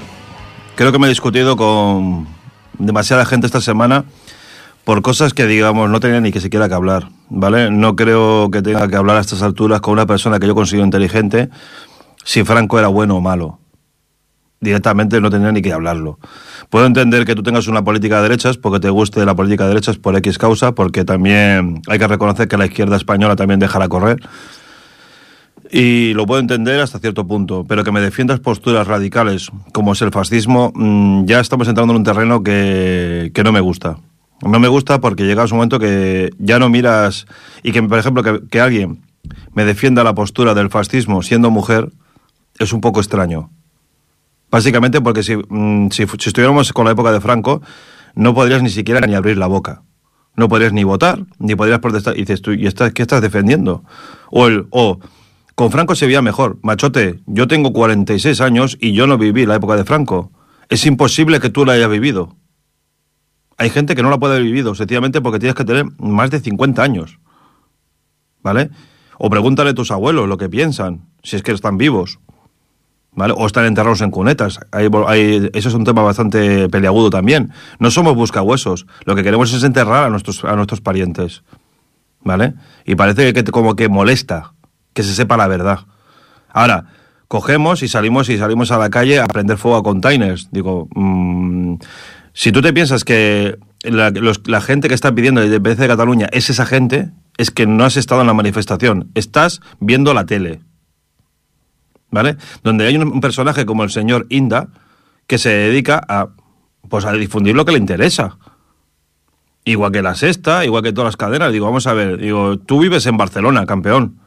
creo 0.75 0.91
que 0.91 0.99
me 0.99 1.07
he 1.07 1.09
discutido 1.09 1.57
con 1.57 2.27
demasiada 2.77 3.25
gente 3.25 3.47
esta 3.47 3.59
semana 3.59 4.05
por 4.83 5.01
cosas 5.01 5.33
que, 5.33 5.47
digamos, 5.47 5.89
no 5.89 5.99
tenía 5.99 6.21
ni 6.21 6.31
que 6.31 6.41
siquiera 6.41 6.67
que 6.67 6.75
hablar, 6.75 7.09
¿vale? 7.29 7.71
No 7.71 7.95
creo 7.95 8.51
que 8.51 8.61
tenga 8.61 8.87
que 8.87 8.95
hablar 8.95 9.17
a 9.17 9.21
estas 9.21 9.41
alturas 9.41 9.81
con 9.81 9.93
una 9.93 10.05
persona 10.05 10.37
que 10.37 10.45
yo 10.45 10.53
considero 10.53 10.85
inteligente 10.85 11.49
si 12.23 12.43
Franco 12.43 12.77
era 12.77 12.89
bueno 12.89 13.15
o 13.15 13.21
malo. 13.21 13.57
Directamente 14.59 15.19
no 15.19 15.31
tendría 15.31 15.53
ni 15.53 15.63
que 15.63 15.73
hablarlo. 15.73 16.19
Puedo 16.69 16.85
entender 16.85 17.25
que 17.25 17.33
tú 17.33 17.41
tengas 17.41 17.67
una 17.67 17.83
política 17.83 18.17
de 18.17 18.23
derechas 18.23 18.57
porque 18.57 18.79
te 18.79 18.91
guste 18.91 19.25
la 19.25 19.33
política 19.33 19.63
de 19.63 19.69
derechas 19.69 19.97
por 19.97 20.15
X 20.17 20.37
causa, 20.37 20.73
porque 20.73 21.03
también 21.03 21.81
hay 21.87 21.97
que 21.97 22.07
reconocer 22.07 22.47
que 22.47 22.57
la 22.57 22.67
izquierda 22.67 22.95
española 22.95 23.35
también 23.35 23.59
dejará 23.59 23.87
correr. 23.87 24.19
Y 25.77 26.13
lo 26.13 26.25
puedo 26.25 26.39
entender 26.39 26.79
hasta 26.79 26.99
cierto 26.99 27.27
punto, 27.27 27.65
pero 27.67 27.83
que 27.83 27.91
me 27.91 27.99
defiendas 27.99 28.39
posturas 28.39 28.87
radicales 28.87 29.51
como 29.73 29.91
es 29.91 30.01
el 30.01 30.11
fascismo, 30.11 30.71
mm, 30.73 31.25
ya 31.25 31.41
estamos 31.41 31.67
entrando 31.67 31.91
en 31.91 31.97
un 31.97 32.05
terreno 32.05 32.41
que, 32.43 33.29
no 33.43 33.51
me 33.51 33.59
gusta. 33.59 33.97
No 34.41 34.57
me 34.61 34.69
gusta 34.69 35.01
porque 35.01 35.25
llega 35.25 35.43
un 35.43 35.49
momento 35.49 35.77
que 35.77 36.29
ya 36.39 36.59
no 36.59 36.69
miras 36.69 37.25
y 37.61 37.73
que, 37.73 37.83
por 37.83 37.99
ejemplo, 37.99 38.23
que, 38.23 38.47
que 38.49 38.61
alguien 38.61 39.01
me 39.53 39.65
defienda 39.65 40.05
la 40.05 40.15
postura 40.15 40.53
del 40.53 40.69
fascismo 40.69 41.21
siendo 41.21 41.51
mujer 41.51 41.91
es 42.57 42.71
un 42.71 42.79
poco 42.79 43.01
extraño. 43.01 43.49
Básicamente 44.49 45.01
porque 45.01 45.23
si, 45.23 45.35
mm, 45.35 45.89
si, 45.91 46.07
si, 46.07 46.29
estuviéramos 46.29 46.71
con 46.71 46.85
la 46.85 46.91
época 46.91 47.11
de 47.11 47.19
Franco, 47.19 47.61
no 48.15 48.33
podrías 48.33 48.63
ni 48.63 48.69
siquiera 48.69 49.05
ni 49.05 49.13
abrir 49.13 49.37
la 49.37 49.47
boca. 49.47 49.81
No 50.37 50.47
podrías 50.47 50.71
ni 50.71 50.85
votar, 50.85 51.25
ni 51.37 51.53
podrías 51.53 51.79
protestar. 51.79 52.15
Y 52.15 52.21
dices 52.21 52.41
tú, 52.41 52.53
¿y 52.53 52.65
estás, 52.65 52.93
qué 52.93 53.01
estás 53.01 53.21
defendiendo? 53.21 53.83
O, 54.31 54.47
el, 54.47 54.67
o 54.69 54.99
con 55.55 55.71
Franco 55.71 55.95
se 55.95 56.05
veía 56.05 56.21
mejor. 56.21 56.59
Machote, 56.61 57.21
yo 57.25 57.47
tengo 57.47 57.71
46 57.71 58.41
años 58.41 58.77
y 58.79 58.91
yo 58.91 59.07
no 59.07 59.17
viví 59.17 59.45
la 59.45 59.55
época 59.55 59.77
de 59.77 59.85
Franco. 59.85 60.31
Es 60.69 60.85
imposible 60.85 61.39
que 61.39 61.49
tú 61.49 61.65
la 61.65 61.73
hayas 61.73 61.89
vivido. 61.89 62.35
Hay 63.57 63.69
gente 63.69 63.95
que 63.95 64.03
no 64.03 64.09
la 64.09 64.19
puede 64.19 64.33
haber 64.33 64.45
vivido, 64.45 64.75
sencillamente 64.75 65.21
porque 65.21 65.39
tienes 65.39 65.55
que 65.55 65.63
tener 65.63 65.85
más 65.97 66.29
de 66.29 66.41
50 66.41 66.83
años. 66.83 67.19
¿Vale? 68.43 68.69
O 69.17 69.29
pregúntale 69.29 69.69
a 69.69 69.73
tus 69.73 69.91
abuelos 69.91 70.27
lo 70.27 70.37
que 70.37 70.49
piensan, 70.49 71.07
si 71.23 71.37
es 71.37 71.41
que 71.41 71.53
están 71.53 71.77
vivos. 71.77 72.19
¿Vale? 73.13 73.33
O 73.37 73.47
están 73.47 73.63
enterrados 73.63 74.01
en 74.01 74.11
cunetas. 74.11 74.59
Eso 74.73 75.69
es 75.69 75.73
un 75.73 75.85
tema 75.85 76.01
bastante 76.01 76.67
peleagudo 76.67 77.09
también. 77.09 77.53
No 77.79 77.91
somos 77.91 78.13
buscahuesos. 78.13 78.87
Lo 79.05 79.15
que 79.15 79.23
queremos 79.23 79.53
es 79.53 79.63
enterrar 79.63 80.03
a 80.03 80.09
nuestros, 80.09 80.43
a 80.43 80.53
nuestros 80.57 80.81
parientes. 80.81 81.43
¿Vale? 82.25 82.55
Y 82.85 82.95
parece 82.95 83.31
que 83.31 83.45
como 83.45 83.77
que 83.77 83.87
molesta 83.87 84.55
que 84.95 85.03
se 85.03 85.13
sepa 85.13 85.37
la 85.37 85.47
verdad. 85.47 85.81
Ahora, 86.49 86.85
cogemos 87.27 87.83
y 87.83 87.87
salimos 87.87 88.29
y 88.29 88.37
salimos 88.37 88.71
a 88.71 88.79
la 88.79 88.89
calle 88.89 89.19
a 89.19 89.27
prender 89.27 89.57
fuego 89.57 89.77
a 89.77 89.83
containers. 89.83 90.49
Digo, 90.51 90.87
mmm, 90.95 91.75
si 92.33 92.51
tú 92.51 92.61
te 92.61 92.73
piensas 92.73 93.03
que 93.03 93.59
la, 93.83 94.61
gente 94.61 94.87
que 94.87 94.95
está 94.95 95.13
pidiendo 95.13 95.41
la 95.41 95.47
independencia 95.47 95.83
de 95.83 95.89
Cataluña 95.89 96.29
es 96.31 96.49
esa 96.49 96.65
gente, 96.65 97.11
es 97.37 97.51
que 97.51 97.67
no 97.67 97.83
has 97.83 97.97
estado 97.97 98.21
en 98.21 98.27
la 98.27 98.33
manifestación, 98.33 99.11
estás 99.15 99.61
viendo 99.79 100.13
la 100.13 100.25
tele. 100.25 100.61
¿Vale? 102.09 102.37
Donde 102.63 102.87
hay 102.87 102.95
un, 102.95 103.03
un 103.03 103.19
personaje 103.19 103.65
como 103.65 103.83
el 103.83 103.89
señor 103.89 104.25
Inda 104.29 104.69
que 105.27 105.37
se 105.37 105.49
dedica 105.49 106.01
a 106.07 106.29
pues 106.87 107.03
a 107.03 107.11
difundir 107.11 107.53
lo 107.55 107.65
que 107.65 107.73
le 107.73 107.79
interesa. 107.79 108.37
Igual 109.65 109.91
que 109.91 110.01
la 110.01 110.15
sexta, 110.15 110.63
igual 110.63 110.83
que 110.83 110.93
todas 110.93 111.07
las 111.07 111.17
cadenas. 111.17 111.51
Digo, 111.51 111.65
vamos 111.65 111.85
a 111.87 111.93
ver, 111.93 112.17
digo, 112.17 112.59
tú 112.59 112.79
vives 112.79 113.05
en 113.07 113.17
Barcelona, 113.17 113.65
campeón. 113.65 114.19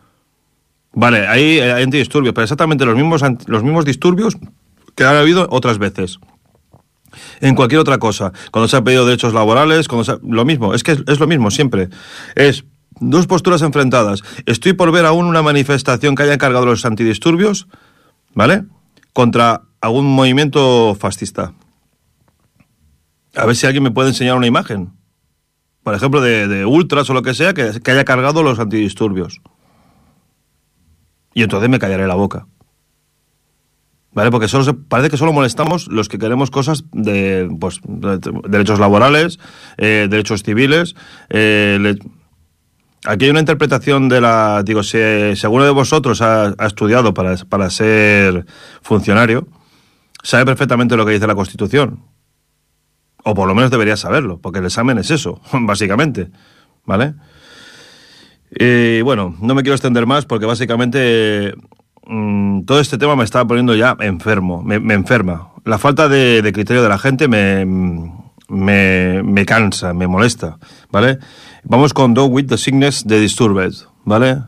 Vale, 1.01 1.29
hay, 1.29 1.61
hay 1.61 1.85
antidisturbios, 1.85 2.35
pero 2.35 2.43
exactamente 2.43 2.85
los 2.85 2.97
mismos, 2.97 3.23
los 3.47 3.63
mismos 3.63 3.85
disturbios 3.85 4.37
que 4.97 5.05
han 5.05 5.15
habido 5.15 5.47
otras 5.49 5.79
veces. 5.79 6.19
En 7.41 7.55
cualquier 7.55 7.81
otra 7.81 7.99
cosa. 7.99 8.33
Cuando 8.51 8.67
se 8.67 8.77
ha 8.77 8.83
pedido 8.83 9.07
derechos 9.07 9.33
laborales, 9.33 9.87
cuando 9.87 10.03
se 10.03 10.11
ha, 10.11 10.19
lo 10.25 10.45
mismo. 10.45 10.75
Es 10.75 10.83
que 10.83 10.91
es, 10.91 11.05
es 11.07 11.21
lo 11.21 11.29
mismo 11.29 11.53
siempre. 11.53 11.89
Es 12.35 12.65
dos 12.99 13.29
posturas 13.29 13.63
enfrentadas. 13.63 14.25
Estoy 14.45 14.73
por 14.73 14.91
ver 14.91 15.07
aún 15.07 15.27
una 15.27 15.41
manifestación 15.41 16.17
que 16.17 16.25
haya 16.25 16.35
encargado 16.35 16.67
los 16.67 16.85
antidisturbios, 16.85 17.69
¿vale? 18.35 18.65
Contra 19.13 19.63
algún 19.81 20.05
movimiento 20.05 20.97
fascista. 20.99 21.53
A 23.37 23.47
ver 23.47 23.55
si 23.55 23.67
alguien 23.67 23.85
me 23.85 23.93
puede 23.93 24.09
enseñar 24.09 24.37
una 24.37 24.49
imagen. 24.49 24.95
Por 25.85 25.95
ejemplo, 25.95 26.21
de, 26.21 26.49
de 26.49 26.67
ultras 26.67 27.09
o 27.09 27.15
lo 27.15 27.23
que 27.23 27.35
sea, 27.35 27.55
que, 27.55 27.81
que 27.85 27.91
haya 27.93 28.05
cargado 28.05 28.43
los 28.43 28.59
antidisturbios. 28.59 29.41
Y 31.39 31.45
entonces 31.45 31.69
me 31.69 31.79
callaré 31.79 32.09
la 32.09 32.17
boca. 32.17 32.49
¿Vale? 34.11 34.33
Porque 34.33 34.49
solo 34.49 34.65
se, 34.65 34.75
parece 34.75 35.09
que 35.09 35.17
solo 35.17 35.33
molestamos 35.33 35.87
los 35.87 36.09
que 36.09 36.19
queremos 36.19 36.51
cosas 36.51 36.83
de, 36.91 37.49
pues, 37.61 37.79
de, 37.85 38.19
de 38.19 38.41
derechos 38.49 38.81
laborales, 38.81 39.39
eh, 39.77 40.09
derechos 40.11 40.43
civiles. 40.43 40.97
Eh, 41.29 41.95
aquí 43.05 43.27
hay 43.27 43.31
una 43.31 43.39
interpretación 43.39 44.09
de 44.09 44.21
la. 44.21 44.65
Digo, 44.65 44.83
si, 44.83 44.99
si 45.37 45.47
alguno 45.47 45.63
de 45.63 45.71
vosotros 45.71 46.23
ha, 46.23 46.55
ha 46.59 46.67
estudiado 46.67 47.15
para, 47.15 47.37
para 47.37 47.71
ser 47.71 48.45
funcionario, 48.83 49.47
sabe 50.25 50.45
perfectamente 50.45 50.97
lo 50.97 51.07
que 51.07 51.13
dice 51.13 51.29
la 51.29 51.37
Constitución. 51.37 52.03
O 53.23 53.33
por 53.35 53.47
lo 53.47 53.55
menos 53.55 53.71
debería 53.71 53.97
saberlo, 53.97 54.41
porque 54.41 54.59
el 54.59 54.65
examen 54.65 54.99
es 54.99 55.13
eso, 55.13 55.41
básicamente. 55.53 56.33
¿Vale? 56.85 57.15
Y 58.51 59.01
bueno, 59.03 59.35
no 59.41 59.55
me 59.55 59.63
quiero 59.63 59.75
extender 59.75 60.07
más 60.07 60.25
porque 60.25 60.47
básicamente 60.47 61.55
mmm, 62.07 62.63
todo 62.63 62.81
este 62.81 62.99
tema 62.99 63.17
me 63.17 63.25
está 63.25 63.45
poniendo 63.47 63.75
ya 63.75 63.97
enfermo, 64.01 64.63
me, 64.63 64.77
enferma. 64.95 65.51
La 65.65 65.79
falta 65.79 66.09
de, 66.09 66.51
criterio 66.53 66.83
de 66.83 66.89
la 66.89 66.99
gente 66.99 67.29
me, 67.29 67.65
me, 68.49 69.23
me, 69.23 69.47
cansa, 69.47 69.93
me 69.93 70.07
molesta, 70.07 70.59
¿vale? 70.91 71.19
Vamos 71.65 71.93
con 71.93 72.15
Dog 72.15 72.33
with 72.33 72.47
the 72.47 72.57
Sickness 72.57 73.07
de 73.07 73.21
Disturbed, 73.21 73.73
¿vale? 74.05 74.39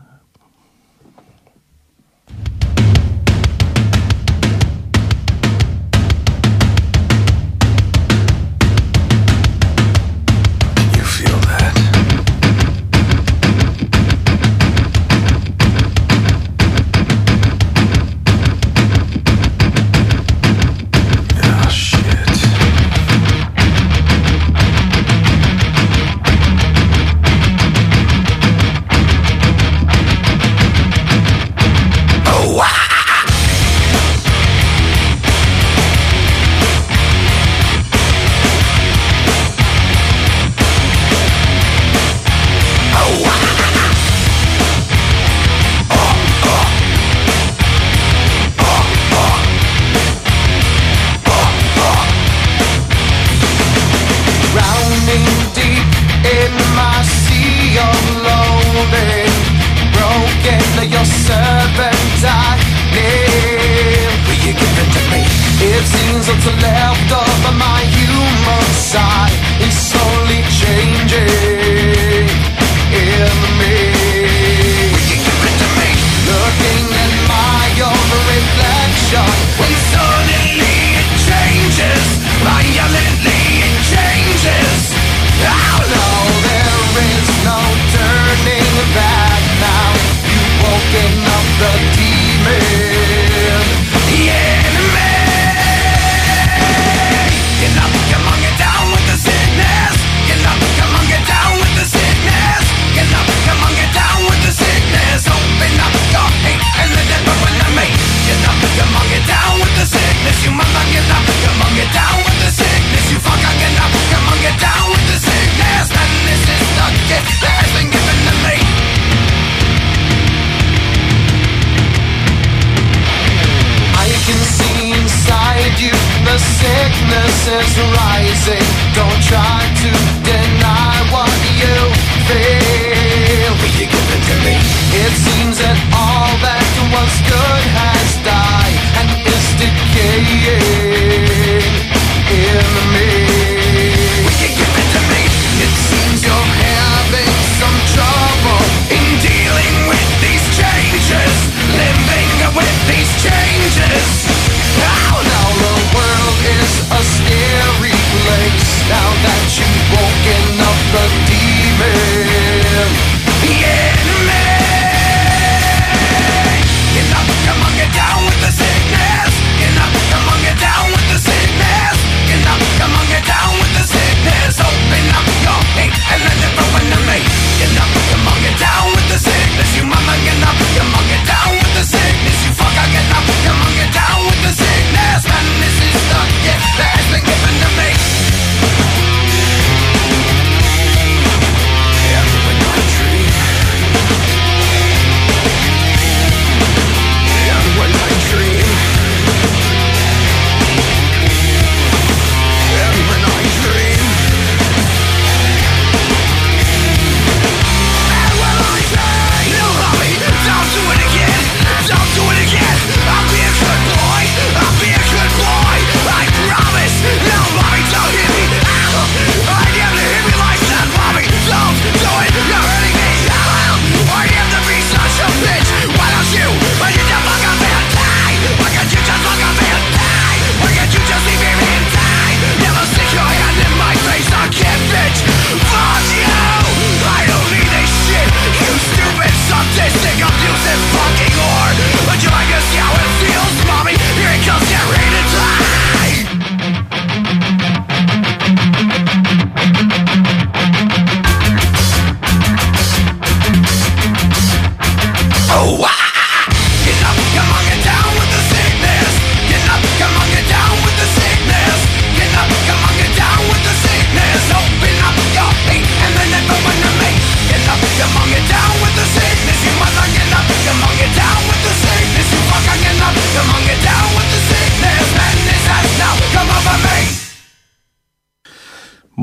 Things 65.91 66.29
up 66.29 66.39
to 66.39 66.51
loud 66.61 66.90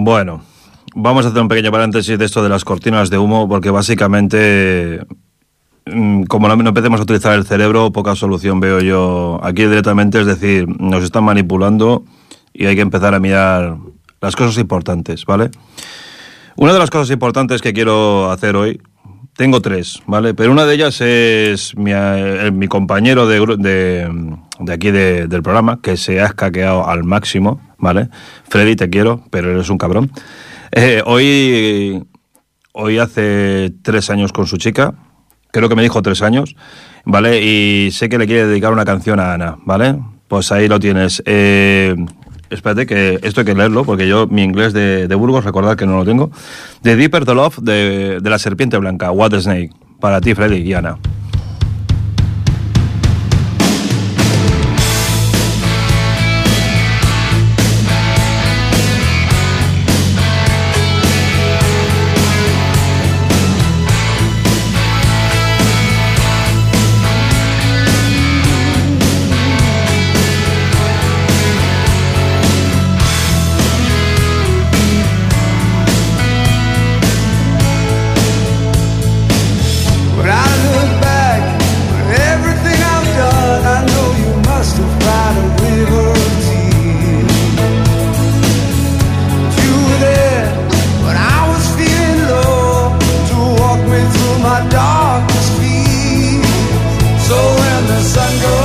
Bueno, 0.09 0.41
vamos 0.95 1.27
a 1.27 1.29
hacer 1.29 1.43
un 1.43 1.49
pequeño 1.49 1.71
paréntesis 1.71 2.19
de 2.19 2.25
esto 2.25 2.43
de 2.43 2.49
las 2.49 2.65
cortinas 2.65 3.11
de 3.11 3.19
humo, 3.19 3.47
porque 3.47 3.69
básicamente, 3.69 5.05
mm, 5.85 6.23
como 6.23 6.49
no, 6.49 6.67
empecemos 6.67 6.99
a 7.01 7.03
utilizar 7.03 7.35
el 7.35 7.45
cerebro, 7.45 7.93
poca 7.93 8.17
solución 8.17 8.59
veo 8.59 8.81
yo 8.81 9.39
aquí 9.43 9.67
directamente. 9.67 10.19
Es 10.19 10.27
decir, 10.27 10.67
nos 10.81 11.05
están 11.05 11.25
manipulando 11.25 12.05
y 12.55 12.65
hay 12.65 12.75
que 12.75 12.81
empezar 12.81 13.15
a 13.15 13.21
mirar 13.21 13.77
las 14.23 14.35
cosas 14.35 14.57
importantes, 14.57 15.27
¿vale? 15.27 15.51
Una 16.57 16.73
de 16.73 16.79
las 16.79 16.89
cosas 16.89 17.11
importantes 17.11 17.61
que 17.61 17.75
quiero 17.75 18.31
hacer 18.31 18.57
hoy, 18.57 18.81
tengo 19.37 19.61
tres, 19.61 20.01
¿vale? 20.07 20.33
Pero 20.33 20.53
una 20.53 20.65
de 20.65 20.75
ellas 20.75 21.03
es 21.03 21.77
mi, 21.77 21.93
eh, 21.93 22.51
mi 22.51 22.67
compañero 22.67 23.27
de, 23.27 23.41
de 23.59 24.39
de 24.59 24.73
aquí 24.73 24.91
de, 24.91 25.27
del 25.27 25.43
programa, 25.43 25.81
que 25.83 25.97
se 25.97 26.21
ha 26.21 26.27
escaqueado 26.27 26.89
al 26.89 27.05
máximo, 27.05 27.61
¿vale? 27.79 28.09
Freddy, 28.49 28.77
te 28.77 28.91
quiero, 28.91 29.25
pero 29.31 29.51
eres 29.51 29.71
un 29.71 29.79
cabrón. 29.79 30.11
Eh, 30.73 31.03
hoy, 31.07 32.05
hoy 32.73 32.99
hace 32.99 33.73
tres 33.83 34.11
años 34.11 34.33
con 34.33 34.47
su 34.47 34.57
chica, 34.57 34.95
creo 35.51 35.69
que 35.69 35.75
me 35.75 35.83
dijo 35.83 36.03
tres 36.03 36.23
años, 36.23 36.57
¿vale? 37.05 37.43
Y 37.43 37.91
sé 37.93 38.09
que 38.09 38.19
le 38.19 38.27
quiere 38.27 38.47
dedicar 38.47 38.73
una 38.73 38.85
canción 38.85 39.21
a 39.21 39.33
Ana, 39.33 39.59
¿vale? 39.65 39.99
Pues 40.29 40.53
ahí 40.53 40.69
lo 40.69 40.79
tienes. 40.79 41.23
Eh, 41.25 41.95
espérate, 42.51 42.87
que 42.87 43.19
esto 43.23 43.41
hay 43.41 43.47
que 43.47 43.55
leerlo, 43.55 43.85
porque 43.85 44.07
yo 44.07 44.27
mi 44.27 44.43
inglés 44.43 44.73
de, 44.73 45.07
Burgos, 45.15 45.45
recordad 45.45 45.77
que 45.77 45.87
no 45.87 45.97
lo 45.97 46.05
tengo. 46.05 46.31
The 46.83 46.97
Deeper 46.97 47.25
the 47.25 47.35
Love 47.35 47.59
de, 47.59 48.19
de 48.21 48.31
la 48.31 48.39
Serpiente 48.39 48.77
Blanca, 48.77 49.11
What 49.11 49.35
Snake, 49.41 49.71
para 50.01 50.21
ti, 50.21 50.35
Freddy 50.35 50.59
y 50.59 50.75
Ana. 50.75 50.99
sun 98.19 98.41
goes 98.43 98.58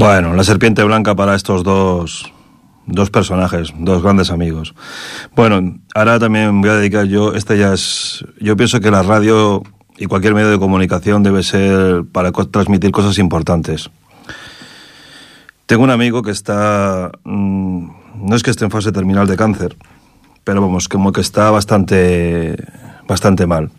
Bueno, 0.00 0.32
la 0.32 0.44
serpiente 0.44 0.82
blanca 0.82 1.14
para 1.14 1.34
estos 1.34 1.62
dos 1.62 2.32
dos 2.86 3.10
personajes, 3.10 3.74
dos 3.76 4.02
grandes 4.02 4.30
amigos. 4.30 4.74
Bueno, 5.36 5.78
ahora 5.94 6.18
también 6.18 6.62
voy 6.62 6.70
a 6.70 6.76
dedicar 6.76 7.04
yo, 7.04 7.34
este 7.34 7.58
ya 7.58 7.74
es, 7.74 8.24
yo 8.40 8.56
pienso 8.56 8.80
que 8.80 8.90
la 8.90 9.02
radio 9.02 9.62
y 9.98 10.06
cualquier 10.06 10.32
medio 10.32 10.48
de 10.48 10.58
comunicación 10.58 11.22
debe 11.22 11.42
ser 11.42 12.04
para 12.10 12.32
transmitir 12.32 12.92
cosas 12.92 13.18
importantes. 13.18 13.90
Tengo 15.66 15.84
un 15.84 15.90
amigo 15.90 16.22
que 16.22 16.30
está, 16.30 17.12
mm, 17.24 17.90
no 18.26 18.36
es 18.36 18.42
que 18.42 18.52
esté 18.52 18.64
en 18.64 18.70
fase 18.70 18.92
terminal 18.92 19.26
de 19.26 19.36
cáncer, 19.36 19.76
pero 20.44 20.62
vamos, 20.62 20.88
como 20.88 21.12
que 21.12 21.20
está 21.20 21.50
bastante, 21.50 22.56
bastante 23.06 23.46
mal. 23.46 23.70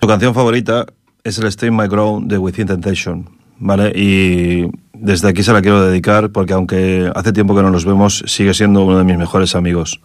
Su 0.00 0.08
canción 0.08 0.32
favorita 0.32 0.86
es 1.24 1.36
el 1.36 1.46
Stay 1.48 1.70
My 1.70 1.88
Ground 1.88 2.30
de 2.30 2.38
Within 2.38 2.68
Temptation. 2.68 3.41
¿vale? 3.62 3.92
Y 3.94 4.68
desde 4.92 5.28
aquí 5.28 5.42
se 5.42 5.52
la 5.52 5.62
quiero 5.62 5.82
dedicar 5.82 6.30
porque 6.30 6.52
aunque 6.52 7.10
hace 7.14 7.32
tiempo 7.32 7.54
que 7.54 7.62
no 7.62 7.70
nos 7.70 7.84
vemos, 7.84 8.22
sigue 8.26 8.52
siendo 8.52 8.84
uno 8.84 8.98
de 8.98 9.04
mis 9.04 9.16
mejores 9.16 9.54
amigos. 9.54 10.00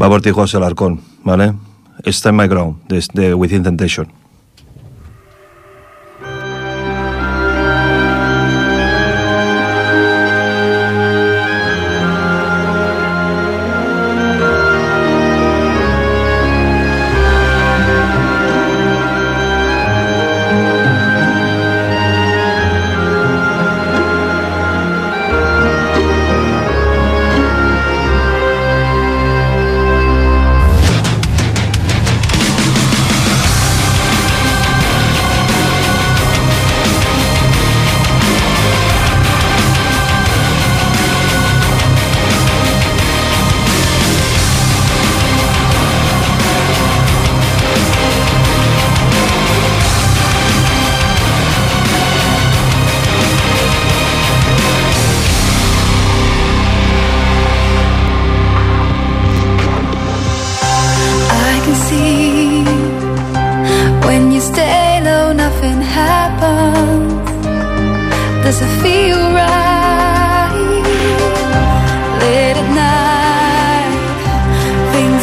Va 0.00 0.08
por 0.08 0.22
ti, 0.22 0.30
José 0.30 0.58
Alarcón, 0.58 1.00
¿vale? 1.24 1.54
Está 2.04 2.28
en 2.28 2.36
my 2.36 2.46
ground, 2.46 2.76
de, 2.88 3.04
de 3.14 3.34
Within 3.34 3.62
Temptation. 3.64 4.06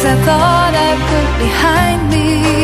I 0.08 0.14
thought 0.24 0.72
I 0.72 0.90
put 1.10 1.28
behind 1.42 2.10
me. 2.12 2.55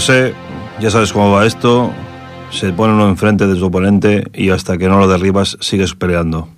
José, 0.00 0.32
ya 0.80 0.90
sabes 0.90 1.12
cómo 1.12 1.30
va 1.30 1.44
esto. 1.44 1.92
Se 2.50 2.72
pone 2.72 2.94
uno 2.94 3.06
enfrente 3.10 3.46
de 3.46 3.54
su 3.54 3.66
oponente 3.66 4.24
y 4.32 4.48
hasta 4.48 4.78
que 4.78 4.88
no 4.88 4.98
lo 4.98 5.06
derribas 5.06 5.58
sigues 5.60 5.94
peleando. 5.94 6.48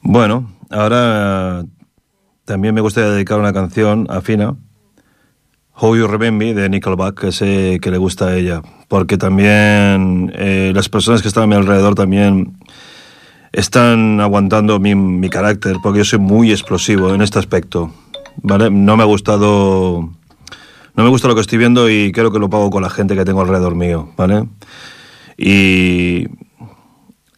Bueno, 0.00 0.50
ahora 0.70 1.60
eh, 1.60 1.66
también 2.46 2.74
me 2.74 2.80
gustaría 2.80 3.10
dedicar 3.10 3.38
una 3.38 3.52
canción 3.52 4.06
a 4.08 4.22
Fina, 4.22 4.56
How 5.74 5.94
You 5.94 6.06
Remember 6.06 6.54
de 6.54 6.70
Nickelback, 6.70 7.20
que 7.20 7.32
sé 7.32 7.78
que 7.82 7.90
le 7.90 7.98
gusta 7.98 8.28
a 8.28 8.36
ella, 8.38 8.62
porque 8.88 9.18
también 9.18 10.32
eh, 10.36 10.72
las 10.74 10.88
personas 10.88 11.20
que 11.20 11.28
están 11.28 11.42
a 11.42 11.48
mi 11.48 11.54
alrededor 11.56 11.96
también 11.96 12.56
están 13.52 14.22
aguantando 14.22 14.80
mi, 14.80 14.94
mi 14.94 15.28
carácter, 15.28 15.76
porque 15.82 15.98
yo 15.98 16.04
soy 16.06 16.18
muy 16.18 16.50
explosivo 16.50 17.12
en 17.12 17.20
este 17.20 17.38
aspecto. 17.38 17.92
¿vale? 18.42 18.70
No 18.70 18.96
me 18.96 19.02
ha 19.02 19.06
gustado. 19.06 20.08
No 20.96 21.04
me 21.04 21.10
gusta 21.10 21.28
lo 21.28 21.34
que 21.34 21.40
estoy 21.40 21.58
viendo 21.58 21.88
y 21.88 22.12
creo 22.12 22.30
que 22.30 22.38
lo 22.38 22.50
pago 22.50 22.70
con 22.70 22.82
la 22.82 22.90
gente 22.90 23.14
que 23.14 23.24
tengo 23.24 23.40
alrededor 23.40 23.74
mío, 23.74 24.10
¿vale? 24.16 24.46
Y. 25.36 26.26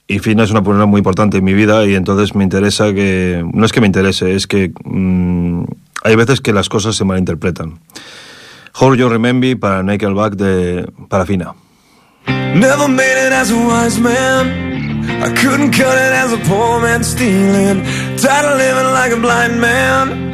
Y 0.08 0.18
Fina 0.18 0.42
es 0.42 0.50
una 0.50 0.62
persona 0.62 0.84
muy 0.84 0.98
importante 0.98 1.38
en 1.38 1.44
mi 1.44 1.54
vida 1.54 1.86
y 1.86 1.94
entonces 1.94 2.34
me 2.34 2.44
interesa 2.44 2.92
que. 2.92 3.44
No 3.52 3.64
es 3.64 3.72
que 3.72 3.80
me 3.80 3.86
interese, 3.86 4.34
es 4.34 4.46
que. 4.46 4.72
mm, 4.84 5.64
hay 6.04 6.16
veces 6.16 6.40
que 6.40 6.52
las 6.52 6.68
cosas 6.68 6.96
se 6.96 7.04
malinterpretan. 7.04 7.78
How 8.78 8.94
You 8.94 9.08
Remember 9.08 9.58
para 9.58 9.82
Nickelback 9.82 10.34
de. 10.34 10.90
para 11.08 11.26
Fina. 11.26 11.54
Never 12.26 12.88
made 12.88 13.26
it 13.26 13.32
as 13.32 13.50
a 13.50 13.56
wise 13.56 13.98
man. 13.98 15.02
I 15.22 15.32
couldn't 15.34 15.70
cut 15.72 15.96
it 15.96 16.12
as 16.12 16.32
a 16.32 16.38
poor 16.38 16.80
man 16.80 17.02
stealing. 17.04 17.82
Tired 18.16 18.52
of 18.52 18.58
living 18.58 18.92
like 18.92 19.12
a 19.12 19.16
blind 19.16 19.60
man. 19.60 20.31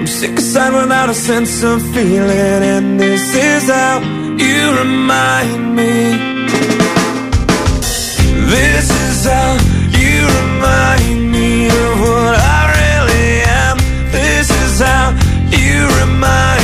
I'm 0.00 0.06
sick 0.06 0.38
aside 0.38 0.72
without 0.72 1.10
a 1.10 1.14
sense 1.14 1.62
of 1.62 1.82
feeling. 1.92 2.62
And 2.74 2.98
this 2.98 3.34
is 3.36 3.68
how 3.68 4.00
you 4.00 4.78
remind 4.78 5.76
me. 5.76 5.92
This 8.48 8.88
is 8.88 9.26
how 9.26 9.58
you 10.00 10.26
remind 10.40 11.30
me 11.30 11.66
of 11.66 12.00
what 12.00 12.34
I 12.34 12.60
really 12.80 13.42
am. 13.44 13.76
This 14.10 14.48
is 14.48 14.80
how 14.80 15.10
you 15.50 15.86
remind 16.00 16.59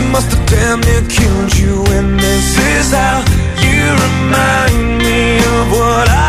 me 0.00 0.10
must 0.12 0.32
have 0.32 0.46
damn 0.46 0.80
near 0.80 1.02
killed 1.08 1.54
you. 1.56 1.84
And 1.96 2.18
this 2.18 2.58
is 2.58 2.92
how 2.92 3.18
you 3.64 3.82
remind 4.06 4.98
me 4.98 5.38
of 5.38 5.72
what 5.72 6.08
I 6.08 6.19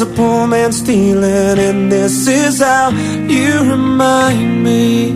as 0.00 0.02
a 0.02 0.14
poor 0.14 0.46
man 0.46 0.72
stealing. 0.72 1.58
And 1.58 1.90
this 1.90 2.28
is 2.28 2.60
how 2.60 2.90
you 2.90 3.70
remind 3.70 4.62
me. 4.62 5.10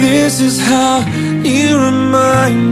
This 0.00 0.40
is 0.40 0.60
how 0.60 1.06
you 1.44 1.78
remind 1.78 2.64
me. 2.64 2.69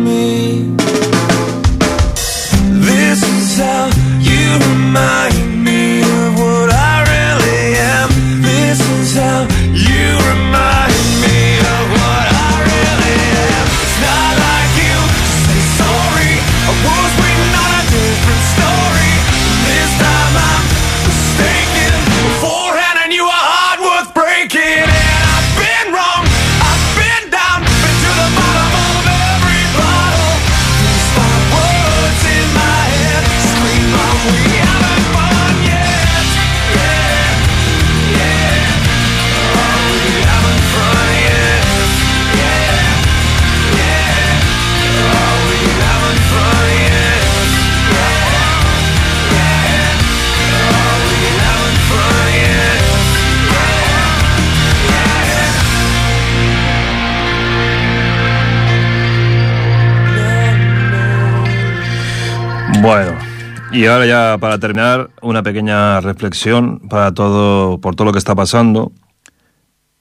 Y 63.79 63.87
ahora 63.87 64.07
ya 64.07 64.39
para 64.41 64.59
terminar, 64.59 65.11
una 65.22 65.45
pequeña 65.45 66.01
reflexión 66.01 66.81
para 66.89 67.14
todo, 67.14 67.81
por 67.81 67.95
todo 67.95 68.07
lo 68.07 68.12
que 68.12 68.18
está 68.18 68.35
pasando. 68.35 68.91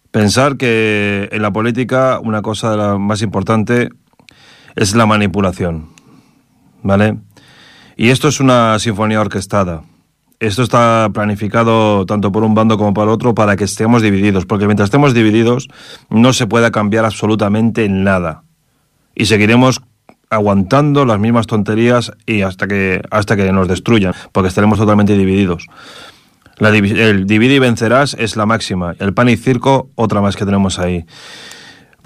Pensar 0.10 0.58
que 0.58 1.30
en 1.32 1.44
la 1.44 1.52
política 1.52 2.20
una 2.20 2.42
cosa 2.42 2.72
de 2.72 2.78
la 2.78 2.98
más 2.98 3.22
importante 3.22 3.90
es 4.76 4.96
la 4.96 5.06
manipulación, 5.06 5.90
¿vale? 6.82 7.20
Y 7.96 8.10
esto 8.10 8.30
es 8.30 8.40
una 8.40 8.80
sinfonía 8.80 9.22
orquestada. 9.22 9.84
Esto 10.40 10.64
está 10.64 11.12
planificado 11.14 12.08
tanto 12.08 12.32
por 12.32 12.42
un 12.42 12.56
bando 12.56 12.80
como 12.80 12.96
por 12.96 13.08
otro 13.10 13.36
para 13.36 13.58
que 13.58 13.66
estemos 13.66 14.02
divididos, 14.02 14.48
porque 14.48 14.66
mientras 14.66 14.88
estemos 14.88 15.14
divididos 15.14 15.68
no 16.10 16.34
se 16.34 16.48
pueda 16.48 16.72
cambiar 16.72 17.06
absolutamente 17.06 17.88
nada. 17.90 18.42
Y 19.14 19.26
seguiremos 19.26 19.84
aguantando 20.30 21.06
las 21.06 21.20
mismas 21.20 21.48
tonterías 21.48 22.12
y 22.26 22.42
hasta 22.42 22.68
que 22.68 23.02
hasta 23.12 23.36
que 23.36 23.52
nos 23.52 23.68
destruyan, 23.68 24.14
porque 24.32 24.50
estaremos 24.50 24.78
totalmente 24.80 25.18
divididos. 25.18 25.68
El 26.60 27.28
divide 27.28 27.56
y 27.56 27.60
vencerás 27.60 28.16
es 28.20 28.36
la 28.36 28.46
máxima. 28.46 28.96
El 29.00 29.14
pan 29.14 29.30
y 29.30 29.38
circo, 29.38 29.90
otra 29.96 30.22
más 30.22 30.36
que 30.36 30.46
tenemos 30.46 30.80
ahí. 30.80 31.06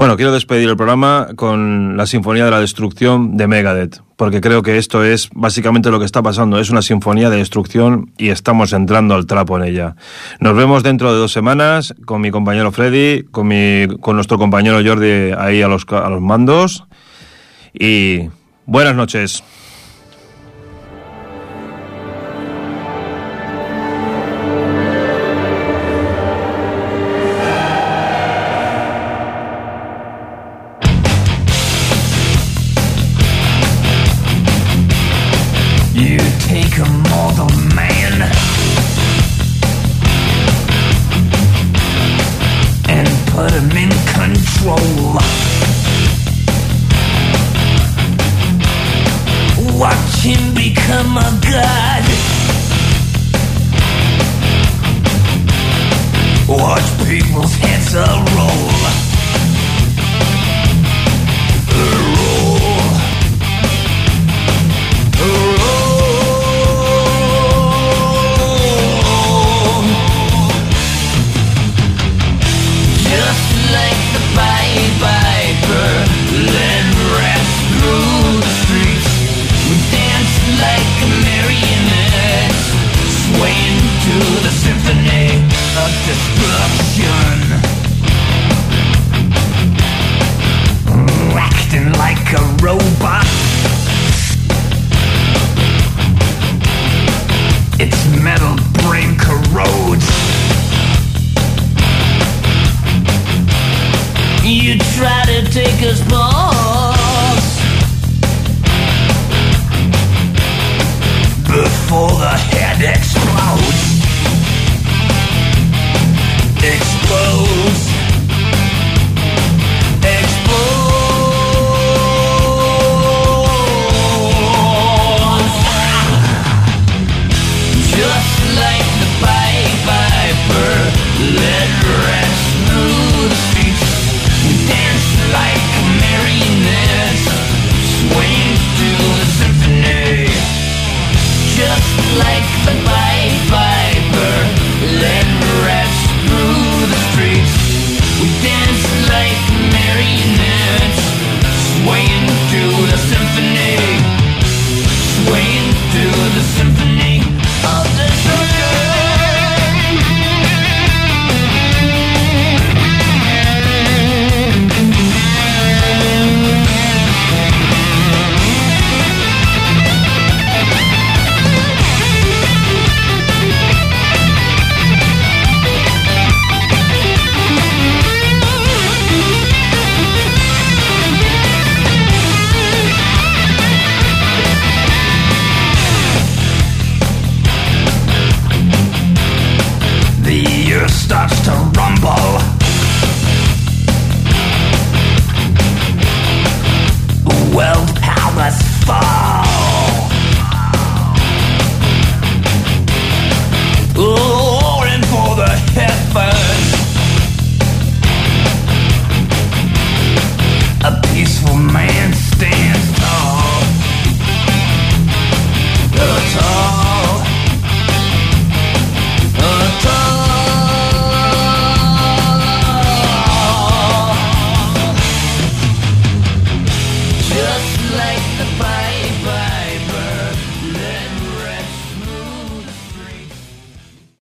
Bueno, 0.01 0.15
quiero 0.15 0.31
despedir 0.31 0.67
el 0.67 0.75
programa 0.75 1.27
con 1.35 1.95
la 1.95 2.07
Sinfonía 2.07 2.43
de 2.45 2.49
la 2.51 2.59
Destrucción 2.59 3.37
de 3.37 3.47
Megadeth, 3.47 4.01
porque 4.15 4.41
creo 4.41 4.63
que 4.63 4.77
esto 4.77 5.03
es 5.03 5.29
básicamente 5.31 5.91
lo 5.91 5.99
que 5.99 6.05
está 6.05 6.23
pasando. 6.23 6.59
Es 6.59 6.71
una 6.71 6.81
sinfonía 6.81 7.29
de 7.29 7.37
destrucción 7.37 8.11
y 8.17 8.29
estamos 8.29 8.73
entrando 8.73 9.13
al 9.13 9.27
trapo 9.27 9.57
en 9.57 9.63
ella. 9.63 9.95
Nos 10.39 10.55
vemos 10.55 10.81
dentro 10.81 11.13
de 11.13 11.19
dos 11.19 11.31
semanas 11.31 11.93
con 12.05 12.19
mi 12.19 12.31
compañero 12.31 12.71
Freddy, 12.71 13.25
con, 13.29 13.47
mi, 13.47 13.85
con 13.99 14.15
nuestro 14.15 14.39
compañero 14.39 14.81
Jordi 14.83 15.33
ahí 15.37 15.61
a 15.61 15.67
los, 15.67 15.85
a 15.89 16.09
los 16.09 16.21
mandos. 16.21 16.85
Y 17.73 18.29
buenas 18.65 18.95
noches. 18.95 19.43